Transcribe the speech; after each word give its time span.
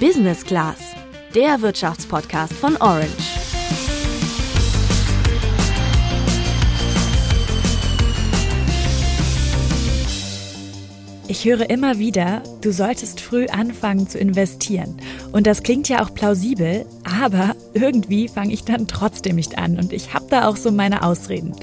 Business 0.00 0.44
Class, 0.44 0.94
der 1.34 1.62
Wirtschaftspodcast 1.62 2.52
von 2.52 2.76
Orange. 2.76 3.08
Ich 11.28 11.46
höre 11.46 11.70
immer 11.70 11.98
wieder, 11.98 12.42
du 12.60 12.72
solltest 12.72 13.22
früh 13.22 13.46
anfangen 13.46 14.06
zu 14.06 14.18
investieren. 14.18 14.98
Und 15.32 15.46
das 15.46 15.62
klingt 15.62 15.88
ja 15.88 16.04
auch 16.04 16.12
plausibel, 16.12 16.84
aber 17.04 17.56
irgendwie 17.72 18.28
fange 18.28 18.52
ich 18.52 18.64
dann 18.64 18.86
trotzdem 18.86 19.36
nicht 19.36 19.56
an. 19.56 19.78
Und 19.78 19.94
ich 19.94 20.12
habe 20.12 20.26
da 20.28 20.46
auch 20.46 20.56
so 20.56 20.70
meine 20.70 21.04
Ausreden. 21.04 21.54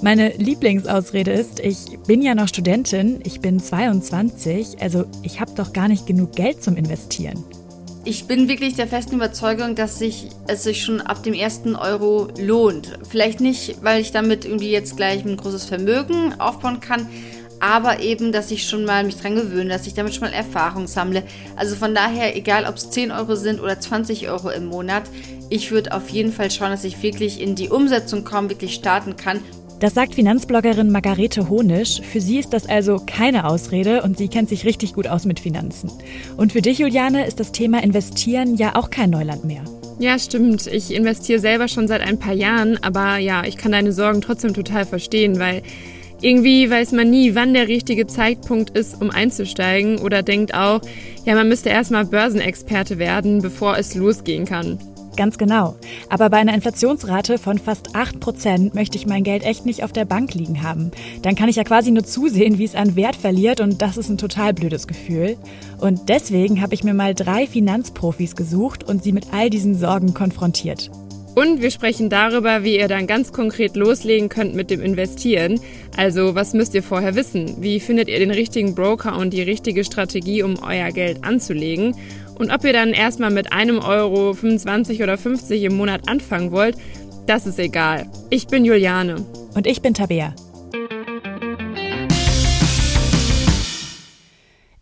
Meine 0.00 0.28
Lieblingsausrede 0.36 1.32
ist, 1.32 1.58
ich 1.58 1.98
bin 2.06 2.22
ja 2.22 2.36
noch 2.36 2.46
Studentin, 2.46 3.18
ich 3.24 3.40
bin 3.40 3.58
22, 3.58 4.80
also 4.80 5.06
ich 5.22 5.40
habe 5.40 5.52
doch 5.56 5.72
gar 5.72 5.88
nicht 5.88 6.06
genug 6.06 6.36
Geld 6.36 6.62
zum 6.62 6.76
Investieren. 6.76 7.44
Ich 8.04 8.26
bin 8.26 8.48
wirklich 8.48 8.76
der 8.76 8.86
festen 8.86 9.16
Überzeugung, 9.16 9.74
dass 9.74 9.98
sich 9.98 10.28
es 10.46 10.62
sich 10.62 10.82
schon 10.82 11.02
ab 11.02 11.22
dem 11.22 11.34
ersten 11.34 11.76
Euro 11.76 12.28
lohnt. 12.38 12.98
Vielleicht 13.06 13.40
nicht, 13.40 13.84
weil 13.84 14.00
ich 14.00 14.10
damit 14.10 14.46
irgendwie 14.46 14.70
jetzt 14.70 14.96
gleich 14.96 15.22
ein 15.22 15.36
großes 15.36 15.66
Vermögen 15.66 16.40
aufbauen 16.40 16.80
kann, 16.80 17.08
aber 17.60 18.00
eben, 18.00 18.32
dass 18.32 18.50
ich 18.50 18.66
schon 18.66 18.86
mal 18.86 19.04
mich 19.04 19.20
dran 19.20 19.34
gewöhne, 19.34 19.68
dass 19.68 19.86
ich 19.86 19.92
damit 19.92 20.14
schon 20.14 20.22
mal 20.22 20.32
Erfahrung 20.32 20.86
sammle. 20.86 21.24
Also 21.56 21.76
von 21.76 21.94
daher, 21.94 22.34
egal 22.34 22.64
ob 22.64 22.76
es 22.76 22.90
10 22.90 23.12
Euro 23.12 23.36
sind 23.36 23.60
oder 23.60 23.78
20 23.78 24.30
Euro 24.30 24.48
im 24.48 24.64
Monat, 24.64 25.02
ich 25.50 25.70
würde 25.70 25.92
auf 25.92 26.08
jeden 26.08 26.32
Fall 26.32 26.50
schauen, 26.50 26.70
dass 26.70 26.84
ich 26.84 27.02
wirklich 27.02 27.38
in 27.38 27.54
die 27.54 27.68
Umsetzung 27.68 28.24
komme, 28.24 28.48
wirklich 28.48 28.74
starten 28.74 29.16
kann. 29.16 29.40
Das 29.80 29.94
sagt 29.94 30.14
Finanzbloggerin 30.14 30.92
Margarete 30.92 31.48
Honisch. 31.48 32.02
Für 32.02 32.20
sie 32.20 32.38
ist 32.38 32.52
das 32.52 32.66
also 32.66 33.00
keine 33.06 33.46
Ausrede 33.46 34.02
und 34.02 34.18
sie 34.18 34.28
kennt 34.28 34.50
sich 34.50 34.66
richtig 34.66 34.92
gut 34.92 35.06
aus 35.06 35.24
mit 35.24 35.40
Finanzen. 35.40 35.90
Und 36.36 36.52
für 36.52 36.60
dich, 36.60 36.80
Juliane, 36.80 37.26
ist 37.26 37.40
das 37.40 37.50
Thema 37.50 37.82
Investieren 37.82 38.56
ja 38.56 38.76
auch 38.76 38.90
kein 38.90 39.08
Neuland 39.08 39.46
mehr. 39.46 39.64
Ja, 39.98 40.18
stimmt. 40.18 40.66
Ich 40.66 40.92
investiere 40.92 41.38
selber 41.38 41.66
schon 41.66 41.88
seit 41.88 42.02
ein 42.02 42.18
paar 42.18 42.34
Jahren, 42.34 42.76
aber 42.82 43.16
ja, 43.16 43.44
ich 43.44 43.56
kann 43.56 43.72
deine 43.72 43.92
Sorgen 43.92 44.20
trotzdem 44.20 44.52
total 44.52 44.84
verstehen, 44.84 45.38
weil 45.38 45.62
irgendwie 46.20 46.68
weiß 46.68 46.92
man 46.92 47.08
nie, 47.08 47.34
wann 47.34 47.54
der 47.54 47.66
richtige 47.66 48.06
Zeitpunkt 48.06 48.76
ist, 48.76 49.00
um 49.00 49.08
einzusteigen 49.08 49.96
oder 49.96 50.22
denkt 50.22 50.52
auch, 50.52 50.82
ja, 51.24 51.34
man 51.34 51.48
müsste 51.48 51.70
erstmal 51.70 52.04
Börsenexperte 52.04 52.98
werden, 52.98 53.40
bevor 53.40 53.78
es 53.78 53.94
losgehen 53.94 54.44
kann. 54.44 54.78
Ganz 55.16 55.38
genau. 55.38 55.74
Aber 56.08 56.30
bei 56.30 56.38
einer 56.38 56.54
Inflationsrate 56.54 57.38
von 57.38 57.58
fast 57.58 57.94
8% 57.94 58.74
möchte 58.74 58.96
ich 58.96 59.06
mein 59.06 59.24
Geld 59.24 59.44
echt 59.44 59.66
nicht 59.66 59.82
auf 59.82 59.92
der 59.92 60.04
Bank 60.04 60.34
liegen 60.34 60.62
haben. 60.62 60.92
Dann 61.22 61.34
kann 61.34 61.48
ich 61.48 61.56
ja 61.56 61.64
quasi 61.64 61.90
nur 61.90 62.04
zusehen, 62.04 62.58
wie 62.58 62.64
es 62.64 62.74
an 62.74 62.96
Wert 62.96 63.16
verliert 63.16 63.60
und 63.60 63.82
das 63.82 63.96
ist 63.96 64.08
ein 64.08 64.18
total 64.18 64.54
blödes 64.54 64.86
Gefühl. 64.86 65.36
Und 65.78 66.08
deswegen 66.08 66.62
habe 66.62 66.74
ich 66.74 66.84
mir 66.84 66.94
mal 66.94 67.14
drei 67.14 67.46
Finanzprofis 67.46 68.36
gesucht 68.36 68.84
und 68.84 69.02
sie 69.02 69.12
mit 69.12 69.32
all 69.32 69.50
diesen 69.50 69.74
Sorgen 69.74 70.14
konfrontiert. 70.14 70.90
Und 71.34 71.62
wir 71.62 71.70
sprechen 71.70 72.10
darüber, 72.10 72.64
wie 72.64 72.78
ihr 72.78 72.88
dann 72.88 73.06
ganz 73.06 73.32
konkret 73.32 73.76
loslegen 73.76 74.28
könnt 74.28 74.54
mit 74.54 74.68
dem 74.68 74.82
Investieren. 74.82 75.60
Also, 75.96 76.34
was 76.34 76.54
müsst 76.54 76.74
ihr 76.74 76.82
vorher 76.82 77.14
wissen? 77.14 77.56
Wie 77.60 77.78
findet 77.78 78.08
ihr 78.08 78.18
den 78.18 78.32
richtigen 78.32 78.74
Broker 78.74 79.16
und 79.16 79.32
die 79.32 79.42
richtige 79.42 79.84
Strategie, 79.84 80.42
um 80.42 80.58
euer 80.62 80.90
Geld 80.90 81.22
anzulegen? 81.22 81.94
Und 82.40 82.50
ob 82.50 82.64
ihr 82.64 82.72
dann 82.72 82.94
erstmal 82.94 83.30
mit 83.30 83.52
einem 83.52 83.80
Euro 83.80 84.32
25 84.32 85.02
oder 85.02 85.18
50 85.18 85.62
im 85.62 85.76
Monat 85.76 86.08
anfangen 86.08 86.52
wollt, 86.52 86.74
das 87.26 87.46
ist 87.46 87.58
egal. 87.58 88.10
Ich 88.30 88.46
bin 88.46 88.64
Juliane. 88.64 89.26
Und 89.54 89.66
ich 89.66 89.82
bin 89.82 89.92
Tabea. 89.92 90.34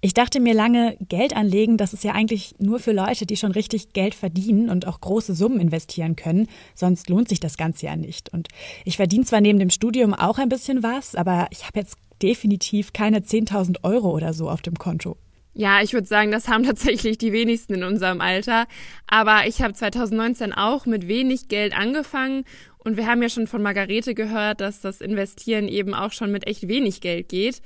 Ich 0.00 0.14
dachte 0.14 0.38
mir 0.38 0.54
lange, 0.54 0.96
Geld 1.08 1.34
anlegen, 1.34 1.78
das 1.78 1.94
ist 1.94 2.04
ja 2.04 2.12
eigentlich 2.12 2.54
nur 2.60 2.78
für 2.78 2.92
Leute, 2.92 3.26
die 3.26 3.36
schon 3.36 3.50
richtig 3.50 3.92
Geld 3.92 4.14
verdienen 4.14 4.70
und 4.70 4.86
auch 4.86 5.00
große 5.00 5.34
Summen 5.34 5.58
investieren 5.58 6.14
können, 6.14 6.46
sonst 6.76 7.08
lohnt 7.08 7.28
sich 7.28 7.40
das 7.40 7.56
Ganze 7.56 7.86
ja 7.86 7.96
nicht. 7.96 8.32
Und 8.32 8.46
ich 8.84 8.98
verdiene 8.98 9.24
zwar 9.24 9.40
neben 9.40 9.58
dem 9.58 9.70
Studium 9.70 10.14
auch 10.14 10.38
ein 10.38 10.48
bisschen 10.48 10.84
was, 10.84 11.16
aber 11.16 11.48
ich 11.50 11.66
habe 11.66 11.80
jetzt 11.80 11.96
definitiv 12.22 12.92
keine 12.92 13.18
10.000 13.18 13.82
Euro 13.82 14.12
oder 14.12 14.32
so 14.32 14.48
auf 14.48 14.62
dem 14.62 14.76
Konto. 14.76 15.16
Ja, 15.54 15.82
ich 15.82 15.92
würde 15.92 16.06
sagen, 16.06 16.30
das 16.30 16.48
haben 16.48 16.62
tatsächlich 16.64 17.18
die 17.18 17.32
wenigsten 17.32 17.74
in 17.74 17.84
unserem 17.84 18.20
Alter. 18.20 18.66
Aber 19.06 19.46
ich 19.46 19.62
habe 19.62 19.74
2019 19.74 20.52
auch 20.52 20.86
mit 20.86 21.08
wenig 21.08 21.48
Geld 21.48 21.76
angefangen 21.76 22.44
und 22.78 22.96
wir 22.96 23.06
haben 23.06 23.22
ja 23.22 23.28
schon 23.28 23.46
von 23.46 23.62
Margarete 23.62 24.14
gehört, 24.14 24.60
dass 24.60 24.80
das 24.80 25.00
Investieren 25.00 25.68
eben 25.68 25.94
auch 25.94 26.12
schon 26.12 26.32
mit 26.32 26.46
echt 26.46 26.68
wenig 26.68 27.00
Geld 27.00 27.28
geht. 27.28 27.60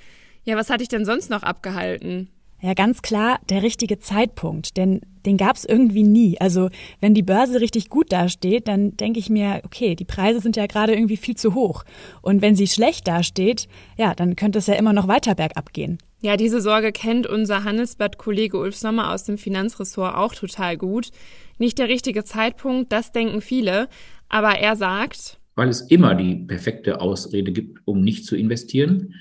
Ja, 0.45 0.57
was 0.57 0.71
hatte 0.71 0.83
ich 0.83 0.89
denn 0.89 1.05
sonst 1.05 1.31
noch 1.31 1.43
abgehalten? 1.43 2.29
Ja, 2.65 2.75
ganz 2.75 3.03
klar 3.03 3.41
der 3.51 3.65
richtige 3.65 3.99
Zeitpunkt, 3.99 4.77
denn 4.77 5.01
den 5.27 5.37
gab 5.37 5.57
es 5.57 5.65
irgendwie 5.65 6.05
nie. 6.05 6.41
Also 6.41 6.69
wenn 7.01 7.13
die 7.13 7.25
Börse 7.25 7.61
richtig 7.61 7.91
gut 7.91 8.13
dasteht, 8.13 8.69
dann 8.69 8.97
denke 8.97 9.19
ich 9.19 9.29
mir, 9.29 9.63
okay, 9.65 9.97
die 9.97 10.05
Preise 10.05 10.39
sind 10.39 10.57
ja 10.57 10.67
gerade 10.67 10.95
irgendwie 10.95 11.17
viel 11.17 11.37
zu 11.37 11.55
hoch. 11.55 11.83
Und 12.23 12.41
wenn 12.41 12.55
sie 12.55 12.69
schlecht 12.69 13.09
dasteht, 13.09 13.67
ja, 13.99 14.15
dann 14.15 14.37
könnte 14.37 14.61
es 14.61 14.69
ja 14.69 14.75
immer 14.75 14.93
noch 14.93 15.09
weiter 15.09 15.35
bergab 15.35 15.73
gehen. 15.73 15.99
Ja, 16.21 16.37
diese 16.37 16.61
Sorge 16.61 16.93
kennt 16.93 17.27
unser 17.27 17.65
Handelsblatt-Kollege 17.65 18.57
Ulf 18.57 18.77
Sommer 18.77 19.13
aus 19.13 19.25
dem 19.25 19.39
Finanzressort 19.39 20.15
auch 20.15 20.33
total 20.33 20.77
gut. 20.77 21.11
Nicht 21.59 21.81
der 21.81 21.89
richtige 21.89 22.23
Zeitpunkt, 22.23 22.93
das 22.93 23.11
denken 23.11 23.41
viele. 23.41 23.89
Aber 24.29 24.57
er 24.57 24.77
sagt, 24.77 25.41
weil 25.57 25.69
es 25.69 25.81
immer 25.81 26.15
die 26.15 26.37
perfekte 26.37 27.01
Ausrede 27.01 27.51
gibt, 27.51 27.81
um 27.87 28.03
nicht 28.03 28.25
zu 28.25 28.37
investieren 28.37 29.15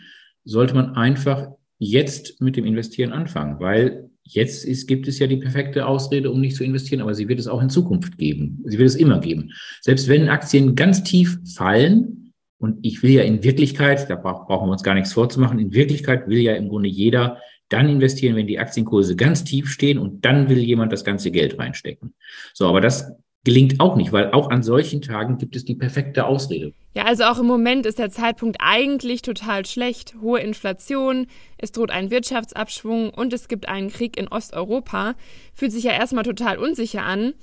sollte 0.43 0.73
man 0.73 0.95
einfach 0.95 1.51
jetzt 1.83 2.39
mit 2.39 2.55
dem 2.57 2.65
Investieren 2.65 3.11
anfangen, 3.11 3.59
weil 3.59 4.11
jetzt 4.23 4.65
ist, 4.65 4.87
gibt 4.87 5.07
es 5.07 5.17
ja 5.17 5.25
die 5.25 5.37
perfekte 5.37 5.87
Ausrede, 5.87 6.29
um 6.29 6.39
nicht 6.39 6.55
zu 6.55 6.63
investieren, 6.63 7.01
aber 7.01 7.15
sie 7.15 7.27
wird 7.27 7.39
es 7.39 7.47
auch 7.47 7.59
in 7.59 7.71
Zukunft 7.71 8.19
geben. 8.19 8.63
Sie 8.65 8.77
wird 8.77 8.87
es 8.87 8.95
immer 8.95 9.19
geben. 9.19 9.51
Selbst 9.81 10.07
wenn 10.07 10.29
Aktien 10.29 10.75
ganz 10.75 11.03
tief 11.03 11.39
fallen, 11.55 12.33
und 12.59 12.77
ich 12.83 13.01
will 13.01 13.09
ja 13.09 13.23
in 13.23 13.43
Wirklichkeit, 13.43 14.07
da 14.11 14.15
brauchen 14.15 14.67
wir 14.67 14.71
uns 14.71 14.83
gar 14.83 14.93
nichts 14.93 15.13
vorzumachen, 15.13 15.57
in 15.57 15.73
Wirklichkeit 15.73 16.27
will 16.27 16.37
ja 16.37 16.53
im 16.53 16.69
Grunde 16.69 16.87
jeder 16.87 17.39
dann 17.69 17.89
investieren, 17.89 18.35
wenn 18.35 18.45
die 18.45 18.59
Aktienkurse 18.59 19.15
ganz 19.15 19.43
tief 19.43 19.71
stehen 19.71 19.97
und 19.97 20.23
dann 20.23 20.49
will 20.49 20.59
jemand 20.59 20.91
das 20.91 21.03
ganze 21.03 21.31
Geld 21.31 21.57
reinstecken. 21.57 22.13
So, 22.53 22.67
aber 22.67 22.79
das 22.79 23.11
gelingt 23.43 23.79
auch 23.79 23.95
nicht, 23.95 24.11
weil 24.11 24.31
auch 24.31 24.49
an 24.49 24.63
solchen 24.63 25.01
Tagen 25.01 25.37
gibt 25.37 25.55
es 25.55 25.65
die 25.65 25.75
perfekte 25.75 26.25
Ausrede. 26.25 26.73
Ja, 26.93 27.05
also 27.05 27.23
auch 27.23 27.39
im 27.39 27.47
Moment 27.47 27.85
ist 27.85 27.99
der 27.99 28.11
Zeitpunkt 28.11 28.57
eigentlich 28.59 29.21
total 29.21 29.65
schlecht. 29.65 30.15
Hohe 30.21 30.39
Inflation, 30.39 31.27
es 31.57 31.71
droht 31.71 31.89
ein 31.89 32.11
Wirtschaftsabschwung 32.11 33.09
und 33.09 33.33
es 33.33 33.47
gibt 33.47 33.67
einen 33.67 33.89
Krieg 33.89 34.17
in 34.17 34.27
Osteuropa. 34.27 35.15
Fühlt 35.53 35.71
sich 35.71 35.83
ja 35.83 35.93
erstmal 35.93 36.23
total 36.23 36.57
unsicher 36.57 37.03
an. 37.03 37.33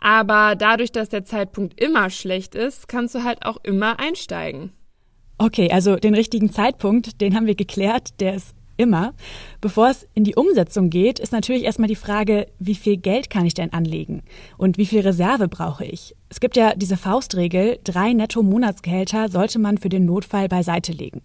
Aber 0.00 0.54
dadurch, 0.54 0.92
dass 0.92 1.08
der 1.08 1.24
Zeitpunkt 1.24 1.80
immer 1.80 2.10
schlecht 2.10 2.54
ist, 2.54 2.86
kannst 2.86 3.16
du 3.16 3.24
halt 3.24 3.44
auch 3.44 3.56
immer 3.64 3.98
einsteigen. 3.98 4.72
Okay, 5.38 5.70
also 5.72 5.96
den 5.96 6.14
richtigen 6.14 6.50
Zeitpunkt, 6.50 7.20
den 7.20 7.34
haben 7.34 7.46
wir 7.46 7.54
geklärt, 7.54 8.20
der 8.20 8.34
ist 8.34 8.54
immer. 8.78 9.12
Bevor 9.60 9.90
es 9.90 10.06
in 10.14 10.24
die 10.24 10.36
Umsetzung 10.36 10.88
geht, 10.88 11.18
ist 11.18 11.32
natürlich 11.32 11.64
erstmal 11.64 11.88
die 11.88 11.96
Frage, 11.96 12.46
wie 12.58 12.74
viel 12.74 12.96
Geld 12.96 13.28
kann 13.28 13.44
ich 13.44 13.54
denn 13.54 13.74
anlegen 13.74 14.22
und 14.56 14.78
wie 14.78 14.86
viel 14.86 15.00
Reserve 15.00 15.48
brauche 15.48 15.84
ich? 15.84 16.14
Es 16.30 16.40
gibt 16.40 16.56
ja 16.56 16.74
diese 16.74 16.96
Faustregel, 16.96 17.78
drei 17.84 18.14
Netto-Monatsgehälter 18.14 19.28
sollte 19.28 19.58
man 19.58 19.76
für 19.76 19.90
den 19.90 20.06
Notfall 20.06 20.48
beiseite 20.48 20.92
legen. 20.92 21.20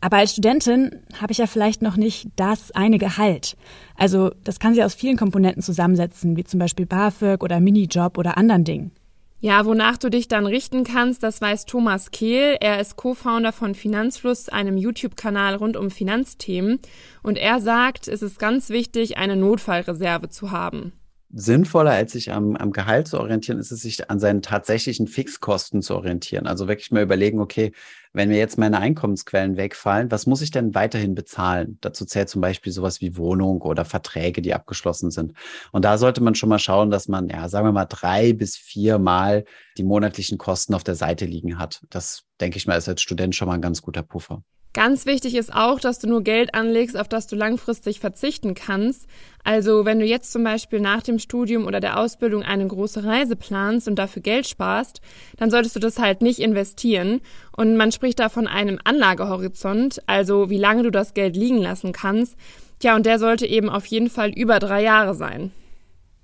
Aber 0.00 0.18
als 0.18 0.32
Studentin 0.32 0.90
habe 1.20 1.32
ich 1.32 1.38
ja 1.38 1.46
vielleicht 1.46 1.82
noch 1.82 1.96
nicht 1.96 2.28
das 2.36 2.70
eine 2.72 2.98
Gehalt. 2.98 3.56
Also 3.96 4.30
das 4.44 4.60
kann 4.60 4.74
sich 4.74 4.84
aus 4.84 4.94
vielen 4.94 5.16
Komponenten 5.16 5.62
zusammensetzen, 5.62 6.36
wie 6.36 6.44
zum 6.44 6.60
Beispiel 6.60 6.86
BAföG 6.86 7.42
oder 7.42 7.60
Minijob 7.60 8.18
oder 8.18 8.36
anderen 8.36 8.64
Dingen. 8.64 8.92
Ja, 9.38 9.66
wonach 9.66 9.98
du 9.98 10.08
dich 10.08 10.28
dann 10.28 10.46
richten 10.46 10.82
kannst, 10.82 11.22
das 11.22 11.40
weiß 11.40 11.66
Thomas 11.66 12.10
Kehl. 12.10 12.56
Er 12.60 12.80
ist 12.80 12.96
Co-Founder 12.96 13.52
von 13.52 13.74
Finanzfluss, 13.74 14.48
einem 14.48 14.78
YouTube-Kanal 14.78 15.56
rund 15.56 15.76
um 15.76 15.90
Finanzthemen. 15.90 16.78
Und 17.22 17.36
er 17.36 17.60
sagt, 17.60 18.08
es 18.08 18.22
ist 18.22 18.38
ganz 18.38 18.70
wichtig, 18.70 19.18
eine 19.18 19.36
Notfallreserve 19.36 20.30
zu 20.30 20.50
haben 20.52 20.92
sinnvoller, 21.38 21.90
als 21.90 22.12
sich 22.12 22.32
am, 22.32 22.56
am 22.56 22.72
Gehalt 22.72 23.08
zu 23.08 23.18
orientieren, 23.18 23.58
ist 23.58 23.72
es, 23.72 23.82
sich 23.82 24.08
an 24.10 24.18
seinen 24.18 24.42
tatsächlichen 24.42 25.06
Fixkosten 25.06 25.82
zu 25.82 25.94
orientieren. 25.94 26.46
Also 26.46 26.68
wirklich 26.68 26.90
mal 26.92 27.02
überlegen, 27.02 27.40
okay, 27.40 27.72
wenn 28.16 28.30
mir 28.30 28.38
jetzt 28.38 28.56
meine 28.56 28.78
Einkommensquellen 28.78 29.58
wegfallen, 29.58 30.10
was 30.10 30.26
muss 30.26 30.40
ich 30.40 30.50
denn 30.50 30.74
weiterhin 30.74 31.14
bezahlen? 31.14 31.76
Dazu 31.82 32.06
zählt 32.06 32.30
zum 32.30 32.40
Beispiel 32.40 32.72
sowas 32.72 33.02
wie 33.02 33.18
Wohnung 33.18 33.60
oder 33.60 33.84
Verträge, 33.84 34.40
die 34.40 34.54
abgeschlossen 34.54 35.10
sind. 35.10 35.34
Und 35.70 35.84
da 35.84 35.98
sollte 35.98 36.22
man 36.22 36.34
schon 36.34 36.48
mal 36.48 36.58
schauen, 36.58 36.90
dass 36.90 37.08
man, 37.08 37.28
ja, 37.28 37.50
sagen 37.50 37.66
wir 37.66 37.72
mal, 37.72 37.84
drei 37.84 38.32
bis 38.32 38.56
vier 38.56 38.98
Mal 38.98 39.44
die 39.76 39.82
monatlichen 39.82 40.38
Kosten 40.38 40.72
auf 40.72 40.82
der 40.82 40.94
Seite 40.94 41.26
liegen 41.26 41.58
hat. 41.58 41.82
Das, 41.90 42.24
denke 42.40 42.56
ich 42.56 42.66
mal, 42.66 42.76
ist 42.76 42.88
als 42.88 43.02
Student 43.02 43.34
schon 43.34 43.48
mal 43.48 43.54
ein 43.54 43.60
ganz 43.60 43.82
guter 43.82 44.02
Puffer. 44.02 44.42
Ganz 44.76 45.06
wichtig 45.06 45.34
ist 45.36 45.54
auch, 45.54 45.80
dass 45.80 46.00
du 46.00 46.06
nur 46.06 46.22
Geld 46.22 46.54
anlegst, 46.54 46.98
auf 46.98 47.08
das 47.08 47.26
du 47.26 47.34
langfristig 47.34 47.98
verzichten 47.98 48.52
kannst. 48.52 49.06
Also 49.42 49.86
wenn 49.86 50.00
du 50.00 50.04
jetzt 50.04 50.30
zum 50.30 50.44
Beispiel 50.44 50.80
nach 50.80 51.00
dem 51.00 51.18
Studium 51.18 51.64
oder 51.64 51.80
der 51.80 51.98
Ausbildung 51.98 52.42
eine 52.42 52.66
große 52.66 53.02
Reise 53.02 53.36
planst 53.36 53.88
und 53.88 53.94
dafür 53.94 54.20
Geld 54.20 54.46
sparst, 54.46 55.00
dann 55.38 55.50
solltest 55.50 55.76
du 55.76 55.80
das 55.80 55.98
halt 55.98 56.20
nicht 56.20 56.40
investieren. 56.40 57.22
Und 57.56 57.78
man 57.78 57.90
spricht 57.90 58.18
da 58.18 58.28
von 58.28 58.46
einem 58.46 58.78
Anlagehorizont, 58.84 60.02
also 60.04 60.50
wie 60.50 60.58
lange 60.58 60.82
du 60.82 60.90
das 60.90 61.14
Geld 61.14 61.36
liegen 61.36 61.62
lassen 61.62 61.92
kannst. 61.92 62.36
Tja, 62.78 62.96
und 62.96 63.06
der 63.06 63.18
sollte 63.18 63.46
eben 63.46 63.70
auf 63.70 63.86
jeden 63.86 64.10
Fall 64.10 64.28
über 64.28 64.58
drei 64.58 64.82
Jahre 64.82 65.14
sein. 65.14 65.52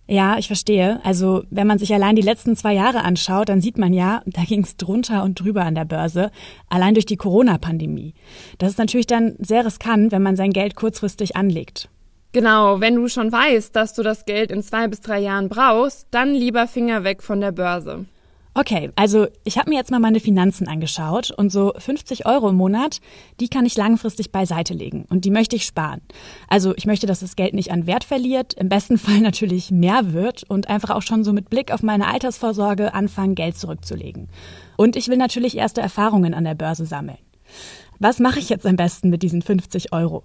Ja, 0.08 0.36
ich 0.36 0.48
verstehe. 0.48 1.00
Also 1.04 1.44
wenn 1.50 1.66
man 1.66 1.78
sich 1.78 1.94
allein 1.94 2.16
die 2.16 2.22
letzten 2.22 2.56
zwei 2.56 2.74
Jahre 2.74 3.02
anschaut, 3.02 3.48
dann 3.48 3.60
sieht 3.60 3.78
man 3.78 3.92
ja, 3.92 4.22
da 4.26 4.42
ging 4.42 4.62
es 4.62 4.76
drunter 4.76 5.22
und 5.22 5.40
drüber 5.40 5.64
an 5.64 5.74
der 5.74 5.84
Börse, 5.84 6.30
allein 6.68 6.94
durch 6.94 7.06
die 7.06 7.16
Corona-Pandemie. 7.16 8.14
Das 8.58 8.70
ist 8.70 8.78
natürlich 8.78 9.06
dann 9.06 9.36
sehr 9.38 9.64
riskant, 9.64 10.12
wenn 10.12 10.22
man 10.22 10.36
sein 10.36 10.50
Geld 10.50 10.74
kurzfristig 10.74 11.36
anlegt. 11.36 11.88
Genau, 12.32 12.80
wenn 12.80 12.96
du 12.96 13.08
schon 13.08 13.30
weißt, 13.30 13.76
dass 13.76 13.92
du 13.92 14.02
das 14.02 14.24
Geld 14.24 14.50
in 14.50 14.62
zwei 14.62 14.88
bis 14.88 15.00
drei 15.00 15.20
Jahren 15.20 15.48
brauchst, 15.48 16.08
dann 16.10 16.34
lieber 16.34 16.66
Finger 16.66 17.04
weg 17.04 17.22
von 17.22 17.40
der 17.40 17.52
Börse. 17.52 18.06
Okay, 18.54 18.90
also 18.96 19.28
ich 19.44 19.56
habe 19.56 19.70
mir 19.70 19.76
jetzt 19.76 19.90
mal 19.90 19.98
meine 19.98 20.20
Finanzen 20.20 20.68
angeschaut 20.68 21.30
und 21.30 21.50
so 21.50 21.72
50 21.74 22.26
Euro 22.26 22.50
im 22.50 22.56
Monat, 22.56 23.00
die 23.40 23.48
kann 23.48 23.64
ich 23.64 23.78
langfristig 23.78 24.30
beiseite 24.30 24.74
legen 24.74 25.06
und 25.08 25.24
die 25.24 25.30
möchte 25.30 25.56
ich 25.56 25.64
sparen. 25.64 26.02
Also 26.48 26.74
ich 26.76 26.84
möchte, 26.84 27.06
dass 27.06 27.20
das 27.20 27.34
Geld 27.34 27.54
nicht 27.54 27.70
an 27.70 27.86
Wert 27.86 28.04
verliert, 28.04 28.52
im 28.52 28.68
besten 28.68 28.98
Fall 28.98 29.20
natürlich 29.22 29.70
mehr 29.70 30.12
wird 30.12 30.44
und 30.50 30.68
einfach 30.68 30.90
auch 30.90 31.00
schon 31.00 31.24
so 31.24 31.32
mit 31.32 31.48
Blick 31.48 31.72
auf 31.72 31.82
meine 31.82 32.08
Altersvorsorge 32.08 32.92
anfangen, 32.92 33.34
Geld 33.34 33.56
zurückzulegen. 33.56 34.28
Und 34.76 34.96
ich 34.96 35.08
will 35.08 35.16
natürlich 35.16 35.56
erste 35.56 35.80
Erfahrungen 35.80 36.34
an 36.34 36.44
der 36.44 36.54
Börse 36.54 36.84
sammeln. 36.84 37.18
Was 38.00 38.18
mache 38.18 38.38
ich 38.38 38.50
jetzt 38.50 38.66
am 38.66 38.76
besten 38.76 39.08
mit 39.08 39.22
diesen 39.22 39.40
50 39.40 39.94
Euro? 39.94 40.24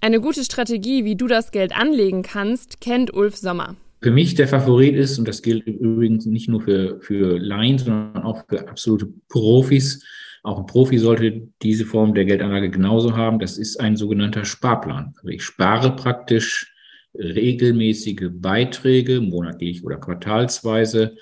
Eine 0.00 0.20
gute 0.22 0.42
Strategie, 0.42 1.04
wie 1.04 1.16
du 1.16 1.26
das 1.26 1.50
Geld 1.50 1.76
anlegen 1.76 2.22
kannst, 2.22 2.80
kennt 2.80 3.12
Ulf 3.12 3.36
Sommer 3.36 3.76
für 4.00 4.10
mich 4.10 4.34
der 4.34 4.48
Favorit 4.48 4.94
ist, 4.94 5.18
und 5.18 5.26
das 5.26 5.42
gilt 5.42 5.66
übrigens 5.66 6.24
nicht 6.26 6.48
nur 6.48 6.60
für, 6.60 7.00
für 7.00 7.38
Laien, 7.38 7.78
sondern 7.78 8.22
auch 8.22 8.44
für 8.48 8.68
absolute 8.68 9.08
Profis. 9.28 10.04
Auch 10.44 10.60
ein 10.60 10.66
Profi 10.66 10.98
sollte 10.98 11.48
diese 11.62 11.84
Form 11.84 12.14
der 12.14 12.24
Geldanlage 12.24 12.70
genauso 12.70 13.16
haben. 13.16 13.40
Das 13.40 13.58
ist 13.58 13.80
ein 13.80 13.96
sogenannter 13.96 14.44
Sparplan. 14.44 15.14
Also 15.16 15.28
ich 15.28 15.42
spare 15.42 15.96
praktisch 15.96 16.72
regelmäßige 17.14 18.28
Beiträge, 18.30 19.20
monatlich 19.20 19.84
oder 19.84 19.96
quartalsweise, 19.96 21.16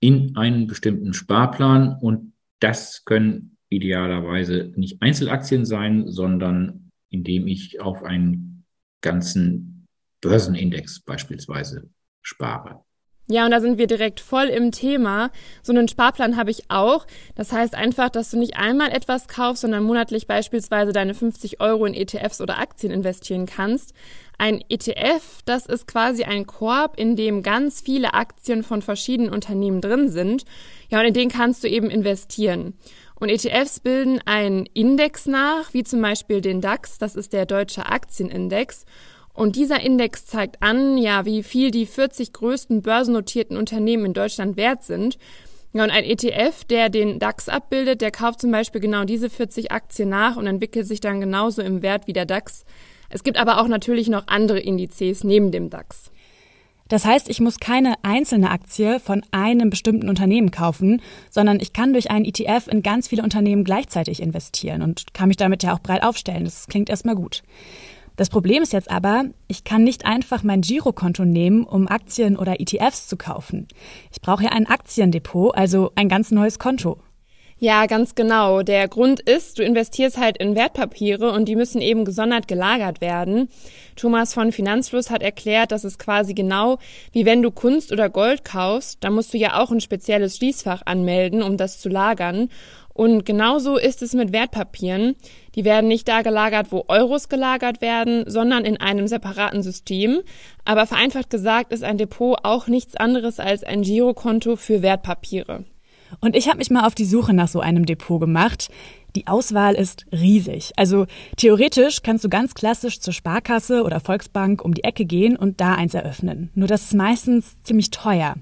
in 0.00 0.34
einen 0.36 0.66
bestimmten 0.66 1.12
Sparplan. 1.12 1.98
Und 2.00 2.32
das 2.60 3.04
können 3.04 3.58
idealerweise 3.68 4.72
nicht 4.76 5.02
Einzelaktien 5.02 5.66
sein, 5.66 6.10
sondern 6.10 6.90
indem 7.10 7.46
ich 7.46 7.80
auf 7.80 8.02
einen 8.02 8.64
ganzen 9.02 9.86
Börsenindex 10.22 11.00
beispielsweise 11.00 11.90
spare. 12.24 12.80
Ja, 13.26 13.46
und 13.46 13.52
da 13.52 13.60
sind 13.60 13.78
wir 13.78 13.86
direkt 13.86 14.20
voll 14.20 14.48
im 14.48 14.70
Thema. 14.70 15.30
So 15.62 15.72
einen 15.72 15.88
Sparplan 15.88 16.36
habe 16.36 16.50
ich 16.50 16.70
auch. 16.70 17.06
Das 17.34 17.52
heißt 17.52 17.74
einfach, 17.74 18.10
dass 18.10 18.30
du 18.30 18.38
nicht 18.38 18.56
einmal 18.56 18.90
etwas 18.90 19.28
kaufst, 19.28 19.62
sondern 19.62 19.82
monatlich 19.82 20.26
beispielsweise 20.26 20.92
deine 20.92 21.14
50 21.14 21.58
Euro 21.60 21.86
in 21.86 21.94
ETFs 21.94 22.42
oder 22.42 22.58
Aktien 22.58 22.92
investieren 22.92 23.46
kannst. 23.46 23.94
Ein 24.36 24.62
ETF, 24.68 25.40
das 25.46 25.64
ist 25.64 25.86
quasi 25.86 26.24
ein 26.24 26.46
Korb, 26.46 26.98
in 26.98 27.16
dem 27.16 27.42
ganz 27.42 27.80
viele 27.80 28.12
Aktien 28.12 28.62
von 28.62 28.82
verschiedenen 28.82 29.32
Unternehmen 29.32 29.80
drin 29.80 30.10
sind. 30.10 30.44
Ja, 30.90 31.00
und 31.00 31.06
in 31.06 31.14
den 31.14 31.30
kannst 31.30 31.64
du 31.64 31.68
eben 31.68 31.88
investieren. 31.88 32.74
Und 33.14 33.30
ETFs 33.30 33.80
bilden 33.80 34.20
einen 34.26 34.66
Index 34.66 35.24
nach, 35.24 35.72
wie 35.72 35.84
zum 35.84 36.02
Beispiel 36.02 36.42
den 36.42 36.60
DAX, 36.60 36.98
das 36.98 37.16
ist 37.16 37.32
der 37.32 37.46
deutsche 37.46 37.86
Aktienindex. 37.86 38.84
Und 39.34 39.56
dieser 39.56 39.80
Index 39.80 40.26
zeigt 40.26 40.62
an, 40.62 40.96
ja, 40.96 41.24
wie 41.26 41.42
viel 41.42 41.72
die 41.72 41.86
40 41.86 42.32
größten 42.32 42.82
börsennotierten 42.82 43.56
Unternehmen 43.56 44.06
in 44.06 44.14
Deutschland 44.14 44.56
wert 44.56 44.84
sind. 44.84 45.18
Ja, 45.72 45.82
und 45.82 45.90
ein 45.90 46.04
ETF, 46.04 46.64
der 46.64 46.88
den 46.88 47.18
DAX 47.18 47.48
abbildet, 47.48 48.00
der 48.00 48.12
kauft 48.12 48.40
zum 48.40 48.52
Beispiel 48.52 48.80
genau 48.80 49.04
diese 49.04 49.28
40 49.28 49.72
Aktien 49.72 50.08
nach 50.08 50.36
und 50.36 50.46
entwickelt 50.46 50.86
sich 50.86 51.00
dann 51.00 51.20
genauso 51.20 51.62
im 51.62 51.82
Wert 51.82 52.06
wie 52.06 52.12
der 52.12 52.26
DAX. 52.26 52.64
Es 53.10 53.24
gibt 53.24 53.36
aber 53.36 53.60
auch 53.60 53.66
natürlich 53.66 54.08
noch 54.08 54.28
andere 54.28 54.60
Indizes 54.60 55.24
neben 55.24 55.50
dem 55.50 55.68
DAX. 55.68 56.12
Das 56.88 57.04
heißt, 57.04 57.28
ich 57.28 57.40
muss 57.40 57.58
keine 57.58 57.94
einzelne 58.02 58.50
Aktie 58.50 59.00
von 59.00 59.22
einem 59.30 59.70
bestimmten 59.70 60.08
Unternehmen 60.08 60.50
kaufen, 60.50 61.00
sondern 61.30 61.58
ich 61.58 61.72
kann 61.72 61.92
durch 61.92 62.10
einen 62.10 62.26
ETF 62.26 62.68
in 62.68 62.82
ganz 62.82 63.08
viele 63.08 63.22
Unternehmen 63.22 63.64
gleichzeitig 63.64 64.20
investieren 64.20 64.82
und 64.82 65.14
kann 65.14 65.28
mich 65.28 65.38
damit 65.38 65.62
ja 65.62 65.74
auch 65.74 65.80
breit 65.80 66.04
aufstellen. 66.04 66.44
Das 66.44 66.66
klingt 66.68 66.90
erstmal 66.90 67.16
gut. 67.16 67.42
Das 68.16 68.30
Problem 68.30 68.62
ist 68.62 68.72
jetzt 68.72 68.90
aber, 68.90 69.24
ich 69.48 69.64
kann 69.64 69.82
nicht 69.82 70.06
einfach 70.06 70.42
mein 70.44 70.60
Girokonto 70.60 71.24
nehmen, 71.24 71.64
um 71.64 71.88
Aktien 71.88 72.36
oder 72.36 72.60
ETFs 72.60 73.08
zu 73.08 73.16
kaufen. 73.16 73.66
Ich 74.12 74.20
brauche 74.20 74.44
ja 74.44 74.50
ein 74.50 74.66
Aktiendepot, 74.66 75.56
also 75.56 75.90
ein 75.96 76.08
ganz 76.08 76.30
neues 76.30 76.58
Konto. 76.58 76.98
Ja, 77.58 77.86
ganz 77.86 78.14
genau. 78.14 78.62
Der 78.62 78.88
Grund 78.88 79.20
ist, 79.20 79.58
du 79.58 79.62
investierst 79.62 80.18
halt 80.18 80.38
in 80.38 80.56
Wertpapiere 80.56 81.32
und 81.32 81.46
die 81.46 81.56
müssen 81.56 81.80
eben 81.80 82.04
gesondert 82.04 82.48
gelagert 82.48 83.00
werden. 83.00 83.48
Thomas 83.96 84.34
von 84.34 84.52
Finanzfluss 84.52 85.08
hat 85.08 85.22
erklärt, 85.22 85.70
dass 85.72 85.84
es 85.84 85.98
quasi 85.98 86.34
genau 86.34 86.78
wie 87.12 87.24
wenn 87.24 87.42
du 87.42 87.50
Kunst 87.50 87.92
oder 87.92 88.10
Gold 88.10 88.44
kaufst, 88.44 88.98
da 89.02 89.10
musst 89.10 89.32
du 89.32 89.38
ja 89.38 89.60
auch 89.60 89.70
ein 89.70 89.80
spezielles 89.80 90.36
Schließfach 90.36 90.82
anmelden, 90.84 91.42
um 91.42 91.56
das 91.56 91.78
zu 91.78 91.88
lagern. 91.88 92.50
Und 92.94 93.26
genauso 93.26 93.76
ist 93.76 94.02
es 94.02 94.14
mit 94.14 94.32
Wertpapieren. 94.32 95.16
Die 95.56 95.64
werden 95.64 95.88
nicht 95.88 96.06
da 96.06 96.22
gelagert, 96.22 96.70
wo 96.70 96.84
Euros 96.86 97.28
gelagert 97.28 97.80
werden, 97.80 98.24
sondern 98.28 98.64
in 98.64 98.76
einem 98.76 99.08
separaten 99.08 99.62
System. 99.62 100.20
Aber 100.64 100.86
vereinfacht 100.86 101.28
gesagt 101.28 101.72
ist 101.72 101.82
ein 101.82 101.98
Depot 101.98 102.38
auch 102.44 102.68
nichts 102.68 102.96
anderes 102.96 103.40
als 103.40 103.64
ein 103.64 103.82
Girokonto 103.82 104.54
für 104.54 104.80
Wertpapiere. 104.80 105.64
Und 106.20 106.36
ich 106.36 106.46
habe 106.46 106.58
mich 106.58 106.70
mal 106.70 106.86
auf 106.86 106.94
die 106.94 107.04
Suche 107.04 107.34
nach 107.34 107.48
so 107.48 107.58
einem 107.58 107.84
Depot 107.84 108.20
gemacht. 108.20 108.70
Die 109.16 109.28
Auswahl 109.28 109.74
ist 109.74 110.06
riesig. 110.10 110.72
Also 110.76 111.06
theoretisch 111.36 112.02
kannst 112.02 112.24
du 112.24 112.28
ganz 112.28 112.54
klassisch 112.54 112.98
zur 112.98 113.12
Sparkasse 113.12 113.84
oder 113.84 114.00
Volksbank 114.00 114.64
um 114.64 114.74
die 114.74 114.82
Ecke 114.82 115.04
gehen 115.04 115.36
und 115.36 115.60
da 115.60 115.74
eins 115.74 115.94
eröffnen. 115.94 116.50
Nur 116.54 116.66
das 116.66 116.82
ist 116.82 116.94
meistens 116.94 117.62
ziemlich 117.62 117.90
teuer. 117.90 118.34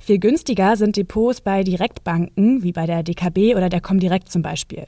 Viel 0.00 0.18
günstiger 0.18 0.76
sind 0.76 0.96
Depots 0.96 1.42
bei 1.42 1.62
Direktbanken 1.62 2.62
wie 2.62 2.72
bei 2.72 2.86
der 2.86 3.02
DKB 3.02 3.54
oder 3.54 3.68
der 3.68 3.82
Comdirect 3.82 4.32
zum 4.32 4.40
Beispiel. 4.40 4.86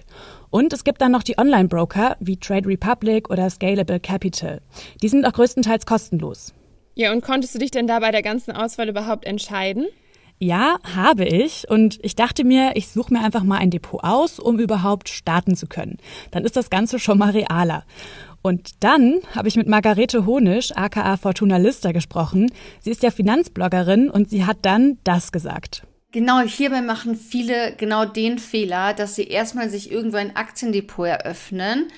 Und 0.49 0.73
es 0.73 0.85
gibt 0.85 1.03
dann 1.03 1.12
noch 1.12 1.23
die 1.23 1.37
Online-Broker 1.37 2.17
wie 2.21 2.38
Trade 2.38 2.67
Republic 2.67 3.29
oder 3.29 3.50
Scalable 3.50 4.00
Capital. 4.00 4.62
Die 5.03 5.09
sind 5.09 5.27
auch 5.27 5.35
größtenteils 5.35 5.85
kostenlos. 5.85 6.55
Ja, 6.94 7.12
und 7.12 7.21
konntest 7.21 7.55
du 7.55 7.59
dich 7.59 7.71
denn 7.71 7.87
da 7.87 7.99
bei 7.99 8.11
der 8.11 8.23
ganzen 8.23 8.53
Auswahl 8.53 8.88
überhaupt 8.88 9.27
entscheiden? 9.27 9.87
Ja, 10.38 10.77
habe 10.94 11.25
ich. 11.25 11.69
Und 11.69 11.99
ich 12.03 12.15
dachte 12.15 12.44
mir, 12.44 12.73
ich 12.75 12.88
suche 12.88 13.12
mir 13.12 13.25
einfach 13.25 13.43
mal 13.43 13.59
ein 13.59 13.71
Depot 13.71 14.03
aus, 14.05 14.38
um 14.38 14.59
überhaupt 14.59 15.09
starten 15.09 15.56
zu 15.56 15.67
können. 15.67 15.97
Dann 16.31 16.44
ist 16.44 16.56
das 16.56 16.69
Ganze 16.69 16.99
schon 16.99 17.19
mal 17.19 17.31
realer. 17.31 17.85
Und 18.43 18.85
dann 18.85 19.21
habe 19.35 19.49
ich 19.49 19.56
mit 19.56 19.67
Margarete 19.67 20.27
Honisch, 20.27 20.73
aka 20.77 21.17
Fortuna 21.17 21.56
Lister, 21.56 21.93
gesprochen. 21.93 22.53
Sie 22.81 22.91
ist 22.91 23.03
ja 23.03 23.11
Finanzbloggerin 23.11 24.11
und 24.11 24.31
sie 24.31 24.44
hat 24.44 24.59
dann 24.62 24.99
das 25.05 25.33
gesagt. 25.33 25.83
Genau, 26.12 26.40
hierbei 26.40 26.83
machen 26.83 27.16
viele 27.16 27.75
genau 27.76 28.05
den 28.05 28.38
Fehler, 28.38 28.95
dass 28.95 29.16
sie 29.16 29.25
erstmal 29.25 29.69
sich 29.69 29.90
irgendwo 29.90 30.19
ein 30.19 30.37
Aktiendepot 30.37 31.07
eröffnen 31.07 31.88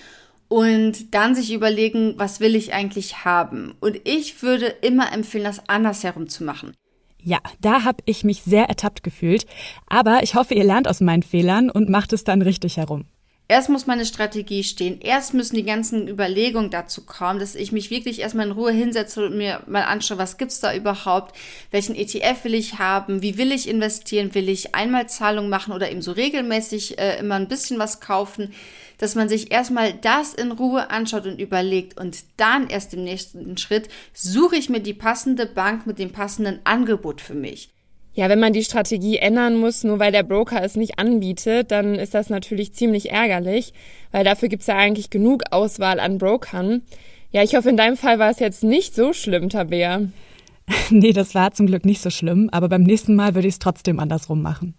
und 0.48 1.14
dann 1.14 1.34
sich 1.34 1.52
überlegen, 1.52 2.14
was 2.16 2.40
will 2.40 2.56
ich 2.56 2.72
eigentlich 2.72 3.24
haben. 3.24 3.74
Und 3.80 4.00
ich 4.04 4.42
würde 4.42 4.66
immer 4.66 5.12
empfehlen, 5.12 5.44
das 5.44 5.68
andersherum 5.68 6.28
zu 6.28 6.44
machen. 6.44 6.72
Ja, 7.22 7.38
da 7.60 7.84
habe 7.84 8.02
ich 8.06 8.24
mich 8.24 8.42
sehr 8.42 8.68
ertappt 8.68 9.02
gefühlt. 9.02 9.46
Aber 9.86 10.22
ich 10.22 10.34
hoffe, 10.34 10.54
ihr 10.54 10.64
lernt 10.64 10.88
aus 10.88 11.00
meinen 11.00 11.22
Fehlern 11.22 11.70
und 11.70 11.88
macht 11.88 12.12
es 12.12 12.24
dann 12.24 12.42
richtig 12.42 12.76
herum. 12.76 13.06
Erst 13.50 13.70
muss 13.70 13.86
meine 13.86 14.04
Strategie 14.04 14.62
stehen. 14.62 15.00
Erst 15.00 15.32
müssen 15.32 15.56
die 15.56 15.64
ganzen 15.64 16.06
Überlegungen 16.06 16.68
dazu 16.68 17.06
kommen, 17.06 17.38
dass 17.38 17.54
ich 17.54 17.72
mich 17.72 17.90
wirklich 17.90 18.20
erstmal 18.20 18.44
in 18.44 18.52
Ruhe 18.52 18.72
hinsetze 18.72 19.24
und 19.24 19.38
mir 19.38 19.62
mal 19.66 19.84
anschaue, 19.84 20.18
was 20.18 20.36
gibt's 20.36 20.60
da 20.60 20.74
überhaupt? 20.74 21.34
Welchen 21.70 21.94
ETF 21.94 22.44
will 22.44 22.52
ich 22.52 22.78
haben? 22.78 23.22
Wie 23.22 23.38
will 23.38 23.50
ich 23.50 23.66
investieren? 23.66 24.34
Will 24.34 24.50
ich 24.50 24.74
Einmalzahlung 24.74 25.48
machen 25.48 25.72
oder 25.72 25.90
eben 25.90 26.02
so 26.02 26.12
regelmäßig 26.12 26.98
äh, 26.98 27.18
immer 27.20 27.36
ein 27.36 27.48
bisschen 27.48 27.78
was 27.78 28.00
kaufen? 28.00 28.52
Dass 28.98 29.14
man 29.14 29.30
sich 29.30 29.50
erstmal 29.50 29.94
das 29.94 30.34
in 30.34 30.52
Ruhe 30.52 30.90
anschaut 30.90 31.24
und 31.24 31.40
überlegt 31.40 31.98
und 31.98 32.18
dann 32.36 32.68
erst 32.68 32.92
im 32.92 33.02
nächsten 33.02 33.56
Schritt 33.56 33.88
suche 34.12 34.56
ich 34.56 34.68
mir 34.68 34.80
die 34.80 34.92
passende 34.92 35.46
Bank 35.46 35.86
mit 35.86 35.98
dem 35.98 36.12
passenden 36.12 36.60
Angebot 36.64 37.22
für 37.22 37.34
mich. 37.34 37.70
Ja, 38.14 38.28
wenn 38.28 38.40
man 38.40 38.52
die 38.52 38.64
Strategie 38.64 39.18
ändern 39.18 39.56
muss, 39.56 39.84
nur 39.84 39.98
weil 39.98 40.12
der 40.12 40.24
Broker 40.24 40.62
es 40.62 40.76
nicht 40.76 40.98
anbietet, 40.98 41.70
dann 41.70 41.94
ist 41.94 42.14
das 42.14 42.30
natürlich 42.30 42.72
ziemlich 42.72 43.10
ärgerlich, 43.10 43.72
weil 44.10 44.24
dafür 44.24 44.48
gibt's 44.48 44.66
ja 44.66 44.76
eigentlich 44.76 45.10
genug 45.10 45.44
Auswahl 45.50 46.00
an 46.00 46.18
Brokern. 46.18 46.82
Ja, 47.30 47.42
ich 47.42 47.54
hoffe, 47.54 47.68
in 47.70 47.76
deinem 47.76 47.96
Fall 47.96 48.18
war 48.18 48.30
es 48.30 48.38
jetzt 48.38 48.64
nicht 48.64 48.94
so 48.94 49.12
schlimm, 49.12 49.50
Tabea. 49.50 50.08
nee, 50.90 51.12
das 51.12 51.34
war 51.34 51.52
zum 51.52 51.66
Glück 51.66 51.84
nicht 51.84 52.00
so 52.00 52.10
schlimm, 52.10 52.48
aber 52.50 52.68
beim 52.68 52.82
nächsten 52.82 53.14
Mal 53.14 53.34
würde 53.34 53.48
ich 53.48 53.54
es 53.54 53.58
trotzdem 53.58 54.00
andersrum 54.00 54.42
machen. 54.42 54.74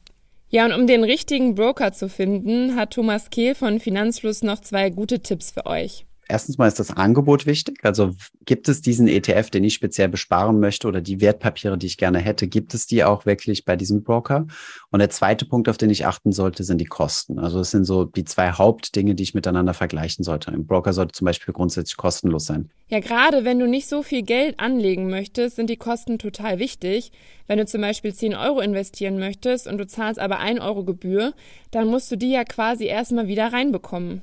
Ja, 0.50 0.66
und 0.66 0.74
um 0.74 0.88
den 0.88 1.04
richtigen 1.04 1.54
Broker 1.54 1.94
zu 1.94 2.10
finden, 2.10 2.76
hat 2.76 2.92
Thomas 2.94 3.30
Kehl 3.30 3.54
von 3.54 3.80
Finanzfluss 3.80 4.42
noch 4.42 4.60
zwei 4.62 4.90
gute 4.90 5.20
Tipps 5.22 5.52
für 5.52 5.68
euch. 5.68 6.06
Erstens 6.30 6.58
mal 6.58 6.68
ist 6.68 6.80
das 6.80 6.96
Angebot 6.96 7.46
wichtig. 7.46 7.80
Also 7.84 8.12
gibt 8.46 8.70
es 8.70 8.82
diesen 8.82 9.08
ETF, 9.08 9.50
den 9.50 9.64
ich 9.64 9.74
speziell 9.74 10.08
besparen 10.08 10.60
möchte 10.60 10.88
oder 10.88 11.02
die 11.02 11.20
Wertpapiere, 11.20 11.78
die 11.78 11.88
ich 11.88 11.98
gerne 11.98 12.20
hätte, 12.20 12.48
gibt 12.48 12.74
es 12.74 12.86
die 12.86 13.04
auch 13.04 13.26
wirklich 13.26 13.66
bei 13.66 13.76
diesem 13.76 14.04
Broker? 14.04 14.48
Und 14.92 15.00
der 15.00 15.10
zweite 15.10 15.46
Punkt, 15.46 15.68
auf 15.68 15.78
den 15.78 15.90
ich 15.90 16.06
achten 16.06 16.32
sollte, 16.32 16.64
sind 16.64 16.80
die 16.80 16.86
Kosten. 16.86 17.40
Also 17.40 17.60
es 17.60 17.72
sind 17.72 17.86
so 17.86 18.06
die 18.06 18.24
zwei 18.24 18.52
Hauptdinge, 18.52 19.16
die 19.16 19.24
ich 19.24 19.34
miteinander 19.34 19.74
vergleichen 19.74 20.24
sollte. 20.24 20.52
Ein 20.52 20.66
Broker 20.66 20.94
sollte 20.94 21.14
zum 21.14 21.26
Beispiel 21.26 21.54
grundsätzlich 21.54 21.98
kostenlos 21.98 22.46
sein. 22.46 22.70
Ja, 22.88 23.00
gerade 23.00 23.44
wenn 23.44 23.60
du 23.60 23.68
nicht 23.68 23.88
so 23.88 24.04
viel 24.04 24.24
Geld 24.24 24.60
anlegen 24.60 25.10
möchtest, 25.10 25.58
sind 25.58 25.70
die 25.70 25.78
Kosten 25.78 26.18
total 26.20 26.60
wichtig. 26.60 27.12
Wenn 27.48 27.58
du 27.58 27.66
zum 27.66 27.82
Beispiel 27.82 28.14
10 28.14 28.36
Euro 28.36 28.62
investieren 28.62 29.20
möchtest 29.20 29.68
und 29.68 29.78
du 29.80 29.88
zahlst 29.88 30.20
aber 30.20 30.40
1 30.40 30.60
Euro 30.60 30.84
Gebühr, 30.84 31.34
dann 31.72 31.88
musst 31.88 32.12
du 32.12 32.16
die 32.16 32.32
ja 32.32 32.44
quasi 32.44 32.86
erstmal 32.86 33.28
wieder 33.28 33.52
reinbekommen. 33.52 34.22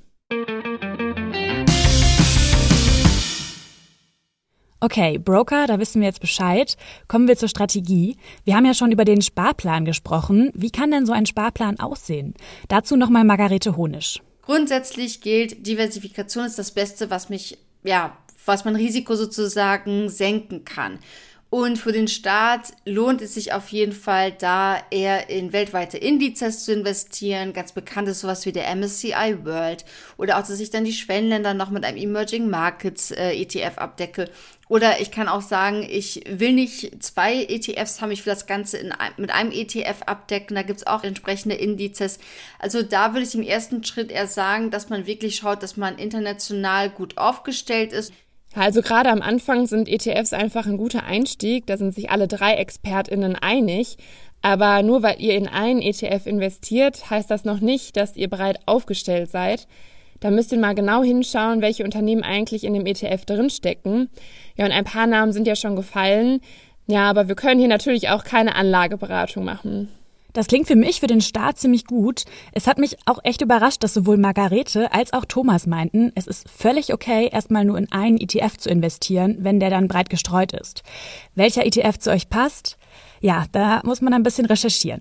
Okay, 4.78 5.16
Broker, 5.18 5.66
da 5.66 5.78
wissen 5.78 6.02
wir 6.02 6.09
jetzt 6.09 6.21
Bescheid. 6.21 6.76
Kommen 7.09 7.28
wir 7.28 7.37
zur 7.37 7.49
Strategie. 7.49 8.18
Wir 8.45 8.56
haben 8.56 8.66
ja 8.66 8.75
schon 8.75 8.92
über 8.92 9.06
den 9.06 9.23
Sparplan 9.23 9.87
gesprochen. 9.87 10.50
Wie 10.54 10.71
kann 10.71 10.90
denn 10.90 11.06
so 11.06 11.12
ein 11.12 11.25
Sparplan 11.25 11.80
aussehen? 11.80 12.35
Dazu 12.68 12.97
nochmal 12.97 13.25
Margarete 13.25 13.76
Honisch. 13.76 14.21
Grundsätzlich 14.42 15.23
gilt, 15.23 15.66
Diversifikation 15.66 16.45
ist 16.45 16.59
das 16.59 16.73
Beste, 16.73 17.11
was 17.11 17.30
mich, 17.30 17.59
ja, 17.85 18.16
was 18.45 18.64
man 18.64 18.76
Risiko 18.76 19.16
sozusagen 19.16 20.11
senken 20.11 20.64
kann. 20.64 20.99
Und 21.49 21.79
für 21.79 21.93
den 21.93 22.09
Staat 22.09 22.73
lohnt 22.85 23.23
es 23.23 23.35
sich 23.35 23.53
auf 23.53 23.69
jeden 23.69 23.93
Fall, 23.93 24.33
da 24.33 24.83
eher 24.91 25.31
in 25.31 25.53
weltweite 25.53 25.97
Indizes 25.97 26.65
zu 26.65 26.73
investieren. 26.73 27.53
Ganz 27.53 27.71
bekannt 27.71 28.09
ist 28.09 28.21
sowas 28.21 28.45
wie 28.47 28.53
der 28.53 28.69
MSCI 28.75 29.45
World. 29.45 29.85
Oder 30.17 30.37
auch, 30.37 30.47
dass 30.47 30.59
ich 30.59 30.71
dann 30.71 30.85
die 30.85 30.93
Schwellenländer 30.93 31.55
noch 31.55 31.71
mit 31.71 31.85
einem 31.85 31.99
Emerging 31.99 32.50
Markets 32.50 33.12
äh, 33.12 33.31
ETF 33.31 33.79
abdecke. 33.79 34.29
Oder 34.69 35.00
ich 35.00 35.12
kann 35.12 35.29
auch 35.29 35.43
sagen, 35.43 35.87
ich 35.88 36.25
will 36.29 36.53
nicht 36.53 37.00
zwei 37.00 37.45
ETFs 37.45 38.00
haben, 38.00 38.11
ich 38.11 38.26
will 38.26 38.33
das 38.33 38.47
Ganze 38.47 38.79
in, 38.79 38.93
mit 39.17 39.31
einem 39.31 39.53
ETF 39.53 40.03
abdecken. 40.07 40.57
Da 40.57 40.62
gibt's 40.62 40.88
auch 40.88 41.05
entsprechende 41.05 41.55
Indizes. 41.55 42.19
Also 42.59 42.83
da 42.83 43.12
würde 43.12 43.25
ich 43.25 43.37
im 43.37 43.43
ersten 43.43 43.85
Schritt 43.85 44.11
eher 44.11 44.26
sagen, 44.26 44.73
dass 44.73 44.88
man 44.88 45.07
wirklich 45.07 45.37
schaut, 45.37 45.62
dass 45.62 45.76
man 45.76 45.99
international 45.99 46.91
gut 46.91 47.17
aufgestellt 47.19 47.93
ist. 47.93 48.12
Also 48.57 48.81
gerade 48.81 49.11
am 49.11 49.21
Anfang 49.21 49.67
sind 49.67 49.87
ETFs 49.87 50.33
einfach 50.33 50.67
ein 50.67 50.79
guter 50.79 51.05
Einstieg. 51.05 51.67
Da 51.67 51.77
sind 51.77 51.95
sich 51.95 52.11
alle 52.11 52.27
drei 52.27 52.55
ExpertInnen 52.55 53.37
einig. 53.37 53.99
Aber 54.41 54.83
nur 54.83 55.03
weil 55.03 55.21
ihr 55.21 55.35
in 55.35 55.47
einen 55.47 55.83
ETF 55.83 56.27
investiert, 56.27 57.11
heißt 57.11 57.31
das 57.31 57.45
noch 57.45 57.61
nicht, 57.61 57.97
dass 57.97 58.17
ihr 58.17 58.29
bereit 58.29 58.61
aufgestellt 58.67 59.31
seid. 59.31 59.67
Da 60.21 60.31
müsst 60.31 60.53
ihr 60.53 60.59
mal 60.59 60.75
genau 60.75 61.03
hinschauen, 61.03 61.61
welche 61.61 61.85
Unternehmen 61.85 62.23
eigentlich 62.23 62.65
in 62.65 62.73
dem 62.73 62.87
ETF 62.87 63.27
drinstecken. 63.27 64.09
Ja, 64.57 64.65
und 64.65 64.73
ein 64.73 64.85
paar 64.85 65.07
Namen 65.07 65.33
sind 65.33 65.47
ja 65.47 65.57
schon 65.57 65.77
gefallen. 65.77 66.41
Ja, 66.87 67.11
aber 67.11 67.29
wir 67.29 67.35
können 67.35 67.61
hier 67.61 67.69
natürlich 67.69 68.09
auch 68.09 68.25
keine 68.25 68.55
Anlageberatung 68.55 69.45
machen. 69.45 69.89
Das 70.37 70.49
klingt 70.49 70.66
für 70.66 70.76
mich 70.76 71.00
für 71.00 71.07
den 71.07 71.23
Start 71.23 71.57
ziemlich 71.57 71.87
gut. 71.87 72.25
Es 72.52 72.66
hat 72.66 72.76
mich 72.76 72.99
auch 73.07 73.21
echt 73.25 73.40
überrascht, 73.40 73.83
dass 73.83 73.95
sowohl 73.95 74.19
Margarete 74.19 74.93
als 74.93 75.14
auch 75.14 75.25
Thomas 75.25 75.66
meinten, 75.66 76.12
es 76.14 76.26
ist 76.26 76.47
völlig 76.50 76.93
okay, 76.93 77.31
erstmal 77.33 77.64
nur 77.64 77.78
in 77.78 77.90
einen 77.90 78.19
ETF 78.19 78.59
zu 78.59 78.69
investieren, 78.69 79.38
wenn 79.40 79.61
der 79.61 79.71
dann 79.71 79.88
breit 79.88 80.11
gestreut 80.11 80.52
ist. 80.52 80.83
Welcher 81.35 81.64
ETF 81.64 81.99
zu 82.00 82.11
euch 82.11 82.28
passt? 82.28 82.76
Ja, 83.23 83.47
da 83.52 83.81
muss 83.83 84.02
man 84.02 84.12
ein 84.12 84.25
bisschen 84.25 84.45
recherchieren. 84.45 85.00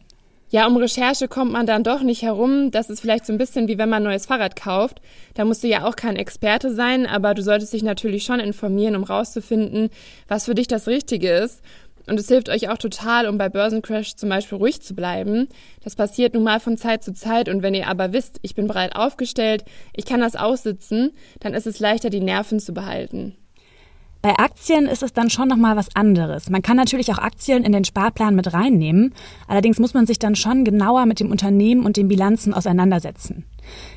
Ja, 0.51 0.67
um 0.67 0.77
Recherche 0.77 1.27
kommt 1.27 1.51
man 1.51 1.65
dann 1.65 1.83
doch 1.83 2.01
nicht 2.01 2.21
herum. 2.21 2.71
Das 2.71 2.89
ist 2.89 3.01
vielleicht 3.01 3.25
so 3.25 3.33
ein 3.33 3.37
bisschen 3.37 3.67
wie 3.67 3.77
wenn 3.77 3.89
man 3.89 4.03
ein 4.03 4.09
neues 4.09 4.27
Fahrrad 4.27 4.55
kauft. 4.55 5.01
Da 5.33 5.43
musst 5.43 5.63
du 5.63 5.67
ja 5.67 5.85
auch 5.85 5.97
kein 5.97 6.15
Experte 6.15 6.73
sein, 6.73 7.05
aber 7.07 7.33
du 7.33 7.41
solltest 7.41 7.73
dich 7.73 7.83
natürlich 7.83 8.23
schon 8.23 8.39
informieren, 8.39 8.95
um 8.95 9.03
rauszufinden, 9.03 9.89
was 10.29 10.45
für 10.45 10.55
dich 10.55 10.67
das 10.67 10.87
Richtige 10.87 11.29
ist. 11.29 11.61
Und 12.07 12.19
es 12.19 12.27
hilft 12.27 12.49
euch 12.49 12.69
auch 12.69 12.77
total, 12.77 13.27
um 13.27 13.37
bei 13.37 13.49
Börsencrash 13.49 14.15
zum 14.15 14.29
Beispiel 14.29 14.57
ruhig 14.57 14.81
zu 14.81 14.93
bleiben. 14.93 15.47
Das 15.83 15.95
passiert 15.95 16.33
nun 16.33 16.43
mal 16.43 16.59
von 16.59 16.77
Zeit 16.77 17.03
zu 17.03 17.13
Zeit 17.13 17.49
und 17.49 17.63
wenn 17.63 17.73
ihr 17.73 17.87
aber 17.87 18.13
wisst, 18.13 18.39
ich 18.41 18.55
bin 18.55 18.67
breit 18.67 18.95
aufgestellt, 18.95 19.65
ich 19.95 20.05
kann 20.05 20.19
das 20.19 20.35
aussitzen, 20.35 21.11
dann 21.39 21.53
ist 21.53 21.67
es 21.67 21.79
leichter, 21.79 22.09
die 22.09 22.19
Nerven 22.19 22.59
zu 22.59 22.73
behalten. 22.73 23.35
Bei 24.25 24.39
Aktien 24.39 24.87
ist 24.87 25.03
es 25.03 25.13
dann 25.13 25.29
schon 25.29 25.47
nochmal 25.47 25.75
was 25.75 25.95
anderes. 25.95 26.49
Man 26.49 26.63
kann 26.63 26.77
natürlich 26.77 27.11
auch 27.13 27.19
Aktien 27.19 27.63
in 27.63 27.71
den 27.71 27.85
Sparplan 27.85 28.33
mit 28.33 28.53
reinnehmen. 28.53 29.13
Allerdings 29.47 29.77
muss 29.77 29.93
man 29.93 30.07
sich 30.07 30.17
dann 30.17 30.35
schon 30.35 30.65
genauer 30.65 31.05
mit 31.05 31.19
dem 31.19 31.29
Unternehmen 31.29 31.85
und 31.85 31.95
den 31.95 32.07
Bilanzen 32.07 32.51
auseinandersetzen. 32.51 33.45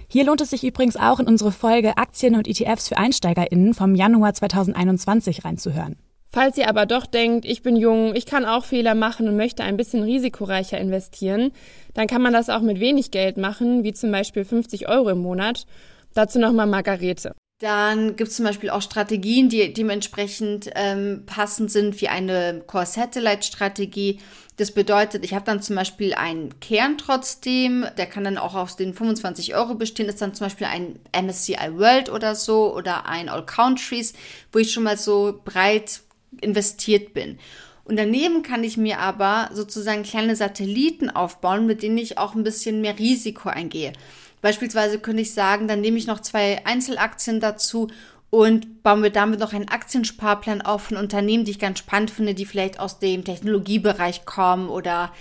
Hier 0.07 0.25
lohnt 0.25 0.43
es 0.43 0.51
sich 0.51 0.65
übrigens 0.65 0.99
auch 0.99 1.19
in 1.19 1.27
unsere 1.27 1.51
Folge 1.51 1.97
Aktien 1.97 2.35
und 2.35 2.47
ETFs 2.47 2.89
für 2.89 2.99
EinsteigerInnen 2.99 3.73
vom 3.73 3.95
Januar 3.95 4.35
2021 4.35 5.47
reinzuhören. 5.47 5.97
Falls 6.31 6.59
ihr 6.59 6.69
aber 6.69 6.85
doch 6.85 7.07
denkt, 7.07 7.47
ich 7.47 7.63
bin 7.63 7.75
jung, 7.77 8.15
ich 8.15 8.27
kann 8.27 8.45
auch 8.45 8.65
Fehler 8.65 8.95
machen 8.95 9.29
und 9.29 9.37
möchte 9.37 9.65
ein 9.65 9.79
bisschen 9.79 10.03
risikoreicher 10.03 10.79
investieren, 10.79 11.53
dann 11.95 12.07
kann 12.07 12.21
man 12.21 12.35
das 12.35 12.51
auch 12.51 12.61
mit 12.61 12.81
wenig 12.81 13.11
Geld 13.11 13.39
machen, 13.39 13.83
wie 13.83 13.95
zum 13.95 14.13
Beispiel 14.13 14.45
50 14.45 14.89
Euro 14.89 15.09
im 15.11 15.19
Monat. 15.19 15.67
Dazu 16.15 16.39
nochmal 16.39 16.67
Margarete. 16.67 17.35
Dann 17.61 18.15
gibt 18.15 18.31
es 18.31 18.37
zum 18.37 18.45
Beispiel 18.45 18.71
auch 18.71 18.83
Strategien, 18.83 19.49
die 19.49 19.73
dementsprechend 19.73 20.71
ähm, 20.77 21.25
passend 21.27 21.73
sind, 21.73 22.01
wie 22.01 22.09
eine 22.09 22.63
Core-Satellite-Strategie. 22.65 24.21
Das 24.59 24.71
bedeutet, 24.71 25.25
ich 25.25 25.35
habe 25.35 25.45
dann 25.45 25.61
zum 25.61 25.75
Beispiel 25.75 26.15
einen 26.15 26.61
Kern 26.61 26.99
trotzdem, 26.99 27.85
der 27.97 28.07
kann 28.07 28.23
dann 28.23 28.39
auch 28.39 28.55
aus 28.55 28.77
den 28.77 28.95
25 28.95 29.57
Euro 29.57 29.75
bestehen, 29.75 30.09
ist 30.09 30.23
dann 30.23 30.35
zum 30.35 30.47
Beispiel 30.47 30.69
ein 30.69 31.01
MSCI 31.13 31.77
World 31.77 32.11
oder 32.11 32.37
so 32.37 32.75
oder 32.75 33.07
ein 33.07 33.29
All 33.29 33.45
Countries, 33.45 34.13
wo 34.53 34.61
ich 34.61 34.73
schon 34.73 34.85
mal 34.85 34.97
so 34.97 35.41
breit 35.45 36.03
investiert 36.41 37.15
bin. 37.15 37.39
Und 37.85 37.97
daneben 37.97 38.43
kann 38.43 38.65
ich 38.65 38.77
mir 38.77 38.99
aber 38.99 39.49
sozusagen 39.53 40.03
kleine 40.03 40.37
Satelliten 40.37 41.09
aufbauen, 41.09 41.67
mit 41.67 41.83
denen 41.83 41.97
ich 41.97 42.19
auch 42.19 42.35
ein 42.35 42.45
bisschen 42.45 42.83
mehr 42.83 42.99
Risiko 42.99 43.49
eingehe. 43.49 43.95
Beispielsweise 44.43 44.99
könnte 44.99 45.23
ich 45.23 45.33
sagen, 45.33 45.69
dann 45.69 45.81
nehme 45.81 45.99
ich 45.99 46.07
noch 46.07 46.21
zwei 46.21 46.65
Einzelaktien 46.67 47.41
dazu 47.41 47.89
und 48.31 48.83
bauen 48.83 49.03
wir 49.03 49.11
damit 49.11 49.41
noch 49.41 49.55
einen 49.55 49.69
Aktiensparplan 49.69 50.61
auf 50.61 50.83
von 50.83 50.99
Unternehmen, 50.99 51.45
die 51.45 51.53
ich 51.53 51.59
ganz 51.59 51.79
spannend 51.79 52.11
finde, 52.11 52.35
die 52.35 52.45
vielleicht 52.45 52.79
aus 52.79 52.99
dem 52.99 53.25
Technologiebereich 53.25 54.27
kommen 54.27 54.69
oder 54.69 55.13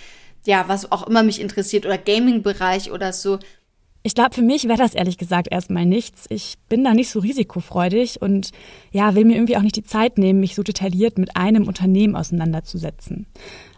ja, 0.46 0.68
was 0.68 0.92
auch 0.92 1.08
immer 1.08 1.24
mich 1.24 1.42
interessiert 1.42 1.86
oder 1.86 1.98
Gaming-Bereich 1.98 2.92
oder 2.92 3.14
so. 3.14 3.40
Ich 4.08 4.16
glaube, 4.16 4.34
für 4.34 4.42
mich 4.42 4.70
wäre 4.70 4.78
das 4.78 4.94
ehrlich 4.96 5.18
gesagt 5.18 5.50
erstmal 5.52 5.86
nichts. 5.86 6.28
Ich 6.30 6.56
bin 6.70 6.86
da 6.86 6.94
nicht 6.94 7.10
so 7.10 7.20
risikofreudig 7.20 8.22
und 8.22 8.52
ja, 8.94 9.16
will 9.16 9.26
mir 9.26 9.36
irgendwie 9.36 9.58
auch 9.58 9.62
nicht 9.62 9.76
die 9.76 9.84
Zeit 9.84 10.18
nehmen, 10.18 10.40
mich 10.40 10.56
so 10.56 10.64
detailliert 10.64 11.18
mit 11.18 11.36
einem 11.36 11.68
Unternehmen 11.68 12.16
auseinanderzusetzen. 12.16 13.28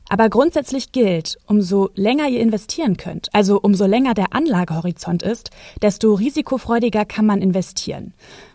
Aber 0.07 0.29
grundsätzlich 0.29 0.91
gilt, 0.91 1.39
umso 1.47 1.89
länger 1.95 2.27
ihr 2.27 2.41
investieren 2.41 2.95
könnt, 2.95 3.29
also 3.33 3.59
umso 3.59 3.87
länger 3.87 4.13
der 4.13 4.35
Anlagehorizont 4.35 5.23
ist, 5.23 5.49
desto 5.81 6.13
risikofreudiger 6.13 7.05
kann 7.05 7.25
man 7.25 7.41
investieren. 7.41 8.13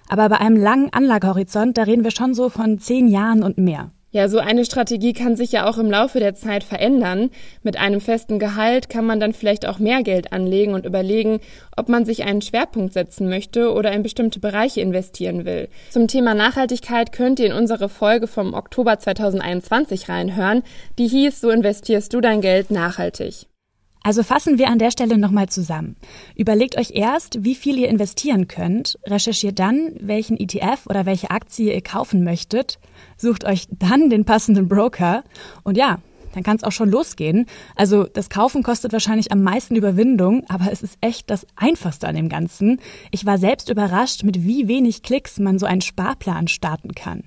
Aber 0.08 0.28
bei 0.28 0.38
einem 0.38 0.56
langen 0.56 0.92
Anlagehorizont, 0.92 1.76
da 1.76 1.82
reden 1.82 2.04
wir 2.04 2.12
schon 2.12 2.34
so 2.34 2.50
von 2.50 2.78
zehn 2.78 3.08
Jahren 3.08 3.42
und 3.42 3.58
mehr. 3.58 3.90
Ja, 4.14 4.28
so 4.28 4.38
eine 4.38 4.64
Strategie 4.64 5.12
kann 5.12 5.34
sich 5.34 5.50
ja 5.50 5.68
auch 5.68 5.76
im 5.76 5.90
Laufe 5.90 6.20
der 6.20 6.36
Zeit 6.36 6.62
verändern. 6.62 7.30
Mit 7.64 7.76
einem 7.76 8.00
festen 8.00 8.38
Gehalt 8.38 8.88
kann 8.88 9.04
man 9.04 9.18
dann 9.18 9.32
vielleicht 9.32 9.66
auch 9.66 9.80
mehr 9.80 10.04
Geld 10.04 10.32
anlegen 10.32 10.72
und 10.72 10.86
überlegen, 10.86 11.40
ob 11.76 11.88
man 11.88 12.04
sich 12.04 12.22
einen 12.22 12.40
Schwerpunkt 12.40 12.92
setzen 12.92 13.28
möchte 13.28 13.72
oder 13.72 13.90
in 13.90 14.04
bestimmte 14.04 14.38
Bereiche 14.38 14.80
investieren 14.80 15.44
will. 15.44 15.68
Zum 15.90 16.06
Thema 16.06 16.32
Nachhaltigkeit 16.32 17.10
könnt 17.10 17.40
ihr 17.40 17.46
in 17.46 17.52
unsere 17.52 17.88
Folge 17.88 18.28
vom 18.28 18.54
Oktober 18.54 19.00
2021 19.00 20.08
reinhören. 20.08 20.62
Die 20.96 21.08
hieß, 21.08 21.40
so 21.40 21.50
investierst 21.50 22.14
du 22.14 22.20
dein 22.20 22.40
Geld 22.40 22.70
nachhaltig. 22.70 23.48
Also 24.04 24.22
fassen 24.22 24.58
wir 24.58 24.68
an 24.68 24.78
der 24.78 24.90
Stelle 24.90 25.16
nochmal 25.16 25.48
zusammen. 25.48 25.96
Überlegt 26.36 26.76
euch 26.76 26.90
erst, 26.90 27.42
wie 27.42 27.54
viel 27.54 27.78
ihr 27.78 27.88
investieren 27.88 28.48
könnt, 28.48 28.98
recherchiert 29.06 29.58
dann, 29.58 29.92
welchen 29.98 30.36
ETF 30.36 30.86
oder 30.86 31.06
welche 31.06 31.30
Aktie 31.30 31.72
ihr 31.72 31.80
kaufen 31.80 32.22
möchtet, 32.22 32.78
sucht 33.16 33.44
euch 33.44 33.66
dann 33.70 34.10
den 34.10 34.26
passenden 34.26 34.68
Broker 34.68 35.24
und 35.62 35.78
ja, 35.78 36.00
dann 36.34 36.42
kann 36.42 36.56
es 36.56 36.64
auch 36.64 36.72
schon 36.72 36.90
losgehen. 36.90 37.46
Also 37.76 38.04
das 38.04 38.28
Kaufen 38.28 38.62
kostet 38.62 38.92
wahrscheinlich 38.92 39.32
am 39.32 39.42
meisten 39.42 39.74
Überwindung, 39.74 40.44
aber 40.48 40.70
es 40.70 40.82
ist 40.82 40.98
echt 41.00 41.30
das 41.30 41.46
Einfachste 41.56 42.06
an 42.06 42.16
dem 42.16 42.28
Ganzen. 42.28 42.80
Ich 43.10 43.24
war 43.24 43.38
selbst 43.38 43.70
überrascht, 43.70 44.22
mit 44.22 44.44
wie 44.44 44.68
wenig 44.68 45.02
Klicks 45.02 45.38
man 45.38 45.58
so 45.58 45.64
einen 45.64 45.80
Sparplan 45.80 46.48
starten 46.48 46.94
kann. 46.94 47.22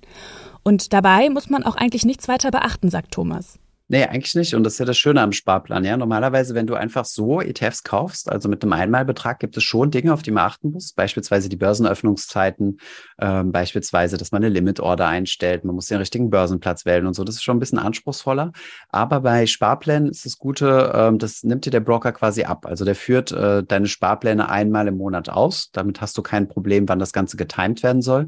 Und 0.61 0.93
dabei 0.93 1.31
muss 1.31 1.49
man 1.49 1.63
auch 1.63 1.75
eigentlich 1.75 2.05
nichts 2.05 2.27
weiter 2.27 2.51
beachten, 2.51 2.91
sagt 2.91 3.13
Thomas. 3.13 3.57
Nee, 3.89 4.03
eigentlich 4.03 4.35
nicht. 4.35 4.53
Und 4.53 4.65
das 4.65 4.73
ist 4.73 4.79
ja 4.79 4.85
das 4.85 4.97
Schöne 4.97 5.21
am 5.21 5.31
Sparplan. 5.31 5.85
Ja, 5.85 5.95
normalerweise, 5.95 6.53
wenn 6.55 6.67
du 6.67 6.75
einfach 6.75 7.05
so 7.05 7.39
ETFs 7.39 7.83
kaufst, 7.83 8.29
also 8.29 8.49
mit 8.49 8.61
einem 8.61 8.73
Einmalbetrag, 8.73 9.39
gibt 9.39 9.55
es 9.55 9.63
schon 9.63 9.91
Dinge, 9.91 10.11
auf 10.11 10.21
die 10.21 10.31
man 10.31 10.43
achten 10.43 10.71
muss. 10.71 10.91
Beispielsweise 10.91 11.47
die 11.47 11.55
Börsenöffnungszeiten, 11.55 12.81
ähm, 13.19 13.53
beispielsweise, 13.53 14.17
dass 14.17 14.33
man 14.33 14.43
eine 14.43 14.53
Limit-Order 14.53 15.07
einstellt. 15.07 15.63
Man 15.63 15.75
muss 15.75 15.87
den 15.87 15.99
richtigen 15.99 16.29
Börsenplatz 16.29 16.85
wählen 16.85 17.07
und 17.07 17.13
so. 17.13 17.23
Das 17.23 17.35
ist 17.35 17.43
schon 17.43 17.55
ein 17.55 17.61
bisschen 17.61 17.79
anspruchsvoller. 17.79 18.51
Aber 18.89 19.21
bei 19.21 19.45
Sparplänen 19.45 20.09
ist 20.09 20.25
das 20.25 20.37
Gute, 20.37 20.91
ähm, 20.93 21.17
das 21.17 21.43
nimmt 21.43 21.65
dir 21.65 21.71
der 21.71 21.79
Broker 21.79 22.11
quasi 22.11 22.43
ab. 22.43 22.65
Also 22.65 22.83
der 22.83 22.95
führt 22.95 23.31
äh, 23.31 23.63
deine 23.63 23.87
Sparpläne 23.87 24.49
einmal 24.49 24.89
im 24.89 24.97
Monat 24.97 25.29
aus. 25.29 25.71
Damit 25.71 26.01
hast 26.01 26.17
du 26.17 26.21
kein 26.21 26.49
Problem, 26.49 26.89
wann 26.89 26.99
das 26.99 27.13
Ganze 27.13 27.37
getimt 27.37 27.83
werden 27.83 28.01
soll. 28.01 28.27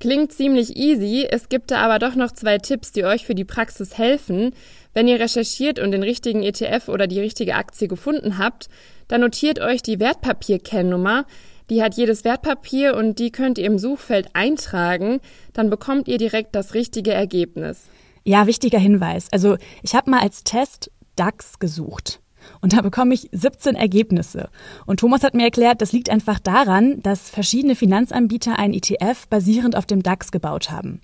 Klingt 0.00 0.32
ziemlich 0.32 0.76
easy, 0.76 1.26
es 1.28 1.48
gibt 1.48 1.72
da 1.72 1.78
aber 1.78 1.98
doch 1.98 2.14
noch 2.14 2.30
zwei 2.30 2.58
Tipps, 2.58 2.92
die 2.92 3.04
euch 3.04 3.26
für 3.26 3.34
die 3.34 3.44
Praxis 3.44 3.98
helfen. 3.98 4.52
Wenn 4.98 5.06
ihr 5.06 5.20
recherchiert 5.20 5.78
und 5.78 5.92
den 5.92 6.02
richtigen 6.02 6.42
ETF 6.42 6.88
oder 6.88 7.06
die 7.06 7.20
richtige 7.20 7.54
Aktie 7.54 7.86
gefunden 7.86 8.36
habt, 8.36 8.68
dann 9.06 9.20
notiert 9.20 9.60
euch 9.60 9.80
die 9.80 10.00
Wertpapier-Kennnummer. 10.00 11.24
Die 11.70 11.84
hat 11.84 11.94
jedes 11.94 12.24
Wertpapier 12.24 12.96
und 12.96 13.20
die 13.20 13.30
könnt 13.30 13.58
ihr 13.58 13.66
im 13.66 13.78
Suchfeld 13.78 14.30
eintragen. 14.32 15.20
Dann 15.52 15.70
bekommt 15.70 16.08
ihr 16.08 16.18
direkt 16.18 16.56
das 16.56 16.74
richtige 16.74 17.12
Ergebnis. 17.12 17.84
Ja, 18.24 18.48
wichtiger 18.48 18.80
Hinweis. 18.80 19.28
Also 19.30 19.56
ich 19.84 19.94
habe 19.94 20.10
mal 20.10 20.18
als 20.18 20.42
Test 20.42 20.90
DAX 21.14 21.60
gesucht. 21.60 22.18
Und 22.60 22.72
da 22.72 22.80
bekomme 22.80 23.14
ich 23.14 23.28
17 23.32 23.74
Ergebnisse. 23.74 24.48
Und 24.86 25.00
Thomas 25.00 25.22
hat 25.22 25.34
mir 25.34 25.44
erklärt, 25.44 25.80
das 25.80 25.92
liegt 25.92 26.10
einfach 26.10 26.38
daran, 26.38 27.02
dass 27.02 27.30
verschiedene 27.30 27.74
Finanzanbieter 27.74 28.58
einen 28.58 28.74
ETF 28.74 29.26
basierend 29.28 29.76
auf 29.76 29.86
dem 29.86 30.02
DAX 30.02 30.30
gebaut 30.30 30.70
haben. 30.70 31.00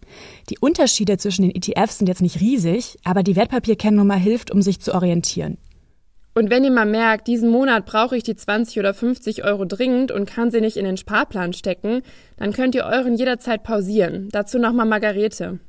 Die 0.51 0.59
Unterschiede 0.59 1.19
zwischen 1.19 1.43
den 1.43 1.55
ETFs 1.55 1.99
sind 1.99 2.09
jetzt 2.09 2.23
nicht 2.23 2.41
riesig, 2.41 2.99
aber 3.05 3.23
die 3.23 3.37
Wertpapierkennnummer 3.37 4.17
hilft, 4.17 4.51
um 4.51 4.63
sich 4.63 4.81
zu 4.81 4.95
orientieren. 4.95 5.59
Und 6.37 6.51
wenn 6.51 6.65
ihr 6.65 6.73
mal 6.73 6.85
merkt, 6.85 7.29
diesen 7.29 7.49
Monat 7.49 7.87
brauche 7.87 8.17
ich 8.17 8.25
die 8.25 8.35
20 8.35 8.81
oder 8.81 8.93
50 8.93 9.45
Euro 9.45 9.65
dringend 9.65 10.11
und 10.11 10.27
kann 10.27 10.51
sie 10.51 10.61
nicht 10.61 10.77
in 10.77 10.85
den 10.85 10.97
Sparplan 10.97 11.53
stecken, 11.53 12.03
dann 12.37 12.53
könnt 12.53 12.75
ihr 12.75 12.85
euren 12.85 13.15
jederzeit 13.15 13.63
pausieren. 13.63 14.29
Dazu 14.33 14.59
nochmal 14.59 14.87
Margarete. 14.87 15.61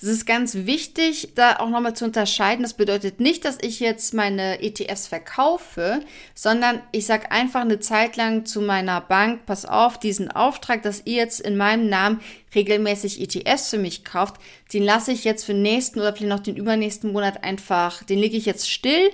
Das 0.00 0.08
ist 0.08 0.26
ganz 0.26 0.54
wichtig, 0.54 1.30
da 1.34 1.56
auch 1.56 1.68
nochmal 1.68 1.94
zu 1.94 2.04
unterscheiden. 2.04 2.62
Das 2.62 2.74
bedeutet 2.74 3.18
nicht, 3.18 3.44
dass 3.44 3.58
ich 3.60 3.80
jetzt 3.80 4.14
meine 4.14 4.62
ETFs 4.62 5.08
verkaufe, 5.08 6.00
sondern 6.34 6.80
ich 6.92 7.04
sage 7.04 7.32
einfach 7.32 7.62
eine 7.62 7.80
Zeit 7.80 8.16
lang 8.16 8.46
zu 8.46 8.60
meiner 8.60 9.00
Bank, 9.00 9.44
pass 9.44 9.66
auf, 9.66 9.98
diesen 9.98 10.30
Auftrag, 10.30 10.84
dass 10.84 11.02
ihr 11.04 11.16
jetzt 11.16 11.40
in 11.40 11.56
meinem 11.56 11.88
Namen 11.88 12.20
regelmäßig 12.54 13.20
ETFs 13.20 13.70
für 13.70 13.78
mich 13.78 14.04
kauft, 14.04 14.36
den 14.72 14.84
lasse 14.84 15.10
ich 15.10 15.24
jetzt 15.24 15.44
für 15.44 15.52
den 15.52 15.62
nächsten 15.62 15.98
oder 15.98 16.14
vielleicht 16.14 16.30
noch 16.30 16.40
den 16.40 16.56
übernächsten 16.56 17.12
Monat 17.12 17.42
einfach, 17.42 18.04
den 18.04 18.20
lege 18.20 18.36
ich 18.36 18.46
jetzt 18.46 18.70
still 18.70 19.10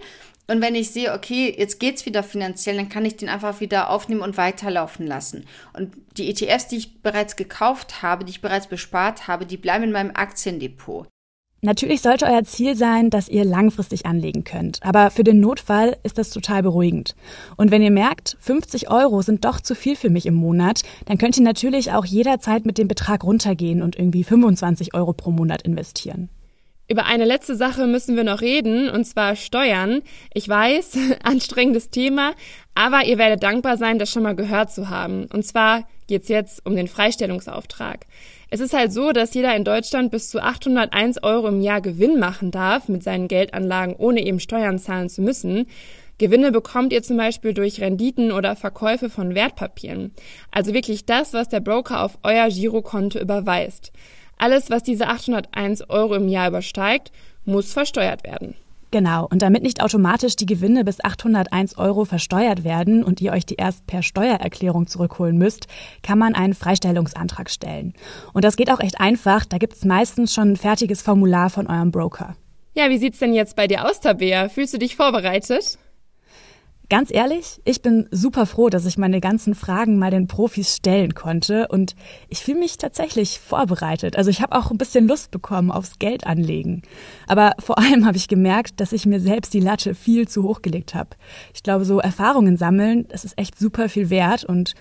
und 0.46 0.60
wenn 0.60 0.74
ich 0.74 0.90
sehe, 0.90 1.14
okay, 1.14 1.54
jetzt 1.56 1.80
geht's 1.80 2.04
wieder 2.04 2.22
finanziell, 2.22 2.76
dann 2.76 2.88
kann 2.88 3.04
ich 3.04 3.16
den 3.16 3.28
einfach 3.28 3.60
wieder 3.60 3.90
aufnehmen 3.90 4.20
und 4.20 4.36
weiterlaufen 4.36 5.06
lassen. 5.06 5.46
Und 5.72 5.92
die 6.18 6.28
ETFs, 6.28 6.68
die 6.68 6.76
ich 6.76 7.02
bereits 7.02 7.36
gekauft 7.36 8.02
habe, 8.02 8.24
die 8.24 8.30
ich 8.30 8.42
bereits 8.42 8.66
bespart 8.66 9.26
habe, 9.26 9.46
die 9.46 9.56
bleiben 9.56 9.84
in 9.84 9.92
meinem 9.92 10.12
Aktiendepot. 10.14 11.08
Natürlich 11.62 12.02
sollte 12.02 12.26
euer 12.26 12.44
Ziel 12.44 12.76
sein, 12.76 13.08
dass 13.08 13.30
ihr 13.30 13.42
langfristig 13.42 14.04
anlegen 14.04 14.44
könnt. 14.44 14.80
Aber 14.82 15.10
für 15.10 15.24
den 15.24 15.40
Notfall 15.40 15.96
ist 16.02 16.18
das 16.18 16.28
total 16.28 16.62
beruhigend. 16.62 17.16
Und 17.56 17.70
wenn 17.70 17.80
ihr 17.80 17.90
merkt, 17.90 18.36
50 18.38 18.90
Euro 18.90 19.22
sind 19.22 19.46
doch 19.46 19.62
zu 19.62 19.74
viel 19.74 19.96
für 19.96 20.10
mich 20.10 20.26
im 20.26 20.34
Monat, 20.34 20.82
dann 21.06 21.16
könnt 21.16 21.38
ihr 21.38 21.42
natürlich 21.42 21.92
auch 21.92 22.04
jederzeit 22.04 22.66
mit 22.66 22.76
dem 22.76 22.86
Betrag 22.86 23.24
runtergehen 23.24 23.80
und 23.80 23.96
irgendwie 23.96 24.24
25 24.24 24.92
Euro 24.92 25.14
pro 25.14 25.30
Monat 25.30 25.62
investieren. 25.62 26.28
Über 26.86 27.06
eine 27.06 27.24
letzte 27.24 27.56
Sache 27.56 27.86
müssen 27.86 28.14
wir 28.14 28.24
noch 28.24 28.42
reden, 28.42 28.90
und 28.90 29.04
zwar 29.04 29.36
Steuern. 29.36 30.02
Ich 30.34 30.46
weiß, 30.48 30.98
anstrengendes 31.22 31.88
Thema, 31.88 32.34
aber 32.74 33.04
ihr 33.06 33.16
werdet 33.16 33.42
dankbar 33.42 33.78
sein, 33.78 33.98
das 33.98 34.10
schon 34.10 34.22
mal 34.22 34.36
gehört 34.36 34.70
zu 34.70 34.90
haben. 34.90 35.26
Und 35.32 35.46
zwar 35.46 35.88
geht's 36.08 36.28
jetzt 36.28 36.64
um 36.66 36.76
den 36.76 36.88
Freistellungsauftrag. 36.88 38.04
Es 38.50 38.60
ist 38.60 38.74
halt 38.74 38.92
so, 38.92 39.12
dass 39.12 39.32
jeder 39.32 39.56
in 39.56 39.64
Deutschland 39.64 40.10
bis 40.10 40.28
zu 40.28 40.42
801 40.42 41.22
Euro 41.22 41.48
im 41.48 41.62
Jahr 41.62 41.80
Gewinn 41.80 42.18
machen 42.18 42.50
darf 42.50 42.88
mit 42.88 43.02
seinen 43.02 43.28
Geldanlagen, 43.28 43.96
ohne 43.96 44.24
eben 44.24 44.38
Steuern 44.38 44.78
zahlen 44.78 45.08
zu 45.08 45.22
müssen. 45.22 45.66
Gewinne 46.18 46.52
bekommt 46.52 46.92
ihr 46.92 47.02
zum 47.02 47.16
Beispiel 47.16 47.54
durch 47.54 47.80
Renditen 47.80 48.30
oder 48.30 48.54
Verkäufe 48.54 49.10
von 49.10 49.34
Wertpapieren. 49.34 50.12
Also 50.52 50.74
wirklich 50.74 51.06
das, 51.06 51.32
was 51.32 51.48
der 51.48 51.60
Broker 51.60 52.04
auf 52.04 52.18
euer 52.22 52.48
Girokonto 52.48 53.18
überweist. 53.18 53.90
Alles, 54.36 54.70
was 54.70 54.82
diese 54.82 55.08
801 55.08 55.88
Euro 55.90 56.14
im 56.14 56.28
Jahr 56.28 56.48
übersteigt, 56.48 57.12
muss 57.44 57.72
versteuert 57.72 58.24
werden. 58.24 58.54
Genau, 58.94 59.26
und 59.28 59.42
damit 59.42 59.64
nicht 59.64 59.82
automatisch 59.82 60.36
die 60.36 60.46
Gewinne 60.46 60.84
bis 60.84 61.02
801 61.02 61.78
Euro 61.78 62.04
versteuert 62.04 62.62
werden 62.62 63.02
und 63.02 63.20
ihr 63.20 63.32
euch 63.32 63.44
die 63.44 63.56
erst 63.56 63.88
per 63.88 64.04
Steuererklärung 64.04 64.86
zurückholen 64.86 65.36
müsst, 65.36 65.66
kann 66.04 66.16
man 66.16 66.36
einen 66.36 66.54
Freistellungsantrag 66.54 67.50
stellen. 67.50 67.94
Und 68.32 68.44
das 68.44 68.54
geht 68.54 68.70
auch 68.70 68.78
echt 68.78 69.00
einfach, 69.00 69.46
da 69.46 69.58
gibt 69.58 69.72
es 69.72 69.84
meistens 69.84 70.32
schon 70.32 70.52
ein 70.52 70.56
fertiges 70.56 71.02
Formular 71.02 71.50
von 71.50 71.66
eurem 71.66 71.90
Broker. 71.90 72.36
Ja, 72.74 72.88
wie 72.88 72.98
sieht's 72.98 73.18
denn 73.18 73.34
jetzt 73.34 73.56
bei 73.56 73.66
dir 73.66 73.84
aus, 73.84 73.98
Tabea? 73.98 74.48
Fühlst 74.48 74.74
du 74.74 74.78
dich 74.78 74.94
vorbereitet? 74.94 75.76
Ganz 76.90 77.10
ehrlich, 77.10 77.62
ich 77.64 77.80
bin 77.80 78.08
super 78.10 78.44
froh, 78.44 78.68
dass 78.68 78.84
ich 78.84 78.98
meine 78.98 79.20
ganzen 79.20 79.54
Fragen 79.54 79.98
mal 79.98 80.10
den 80.10 80.26
Profis 80.26 80.76
stellen 80.76 81.14
konnte 81.14 81.66
und 81.68 81.96
ich 82.28 82.40
fühle 82.40 82.58
mich 82.58 82.76
tatsächlich 82.76 83.40
vorbereitet. 83.40 84.16
Also 84.16 84.28
ich 84.28 84.42
habe 84.42 84.54
auch 84.54 84.70
ein 84.70 84.76
bisschen 84.76 85.08
Lust 85.08 85.30
bekommen 85.30 85.70
aufs 85.70 85.98
Geld 85.98 86.26
anlegen. 86.26 86.82
Aber 87.26 87.52
vor 87.58 87.78
allem 87.78 88.04
habe 88.04 88.18
ich 88.18 88.28
gemerkt, 88.28 88.80
dass 88.80 88.92
ich 88.92 89.06
mir 89.06 89.20
selbst 89.20 89.54
die 89.54 89.60
Latte 89.60 89.94
viel 89.94 90.28
zu 90.28 90.42
hoch 90.42 90.60
gelegt 90.60 90.94
habe. 90.94 91.10
Ich 91.54 91.62
glaube, 91.62 91.86
so 91.86 92.00
Erfahrungen 92.00 92.58
sammeln, 92.58 93.06
das 93.08 93.24
ist 93.24 93.38
echt 93.38 93.58
super 93.58 93.88
viel 93.88 94.10
wert 94.10 94.44
und 94.44 94.74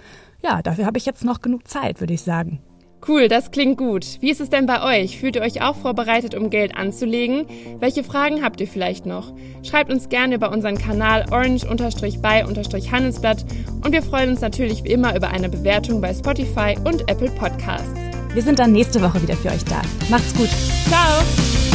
ja, 0.44 0.62
dafür 0.62 0.86
habe 0.86 0.98
ich 0.98 1.06
jetzt 1.06 1.24
noch 1.24 1.42
genug 1.42 1.70
Zeit, 1.70 2.02
würde 2.02 2.14
ich 2.14 2.22
sagen. 2.22 2.60
Cool, 3.06 3.28
das 3.28 3.52
klingt 3.52 3.78
gut. 3.78 4.06
Wie 4.22 4.32
ist 4.32 4.40
es 4.40 4.50
denn 4.50 4.66
bei 4.66 5.02
euch? 5.02 5.18
Fühlt 5.18 5.36
ihr 5.36 5.42
euch 5.42 5.62
auch 5.62 5.76
vorbereitet, 5.76 6.36
um 6.36 6.50
Geld 6.50 6.78
anzulegen? 6.78 7.46
Welche 7.80 8.02
Fragen 8.04 8.44
habt 8.44 8.62
ihr 8.62 8.68
vielleicht 8.68 9.06
noch? 9.06 9.34
Schreibt 9.62 9.92
uns 9.92 10.08
gerne 10.08 10.36
über 10.36 10.52
unseren 10.52 10.78
Kanal 10.78 11.26
orange-by-handelsblatt 11.30 13.46
und 13.84 13.92
wir 13.92 14.04
freuen 14.04 14.30
uns 14.30 14.42
natürlich 14.42 14.86
wie 14.86 14.92
immer 14.92 15.16
über 15.16 15.30
eine 15.30 15.50
Bewertung 15.50 16.00
bei 16.00 16.14
Spotify 16.14 16.78
und 16.86 17.02
Apple 17.10 17.32
Podcasts. 17.32 18.00
Wir 18.34 18.42
sind 18.42 18.60
dann 18.60 18.72
nächste 18.72 19.02
Woche 19.02 19.22
wieder 19.22 19.36
für 19.36 19.50
euch 19.50 19.66
da. 19.66 19.82
Macht's 20.10 20.34
gut. 20.36 20.50
Ciao! 20.88 21.73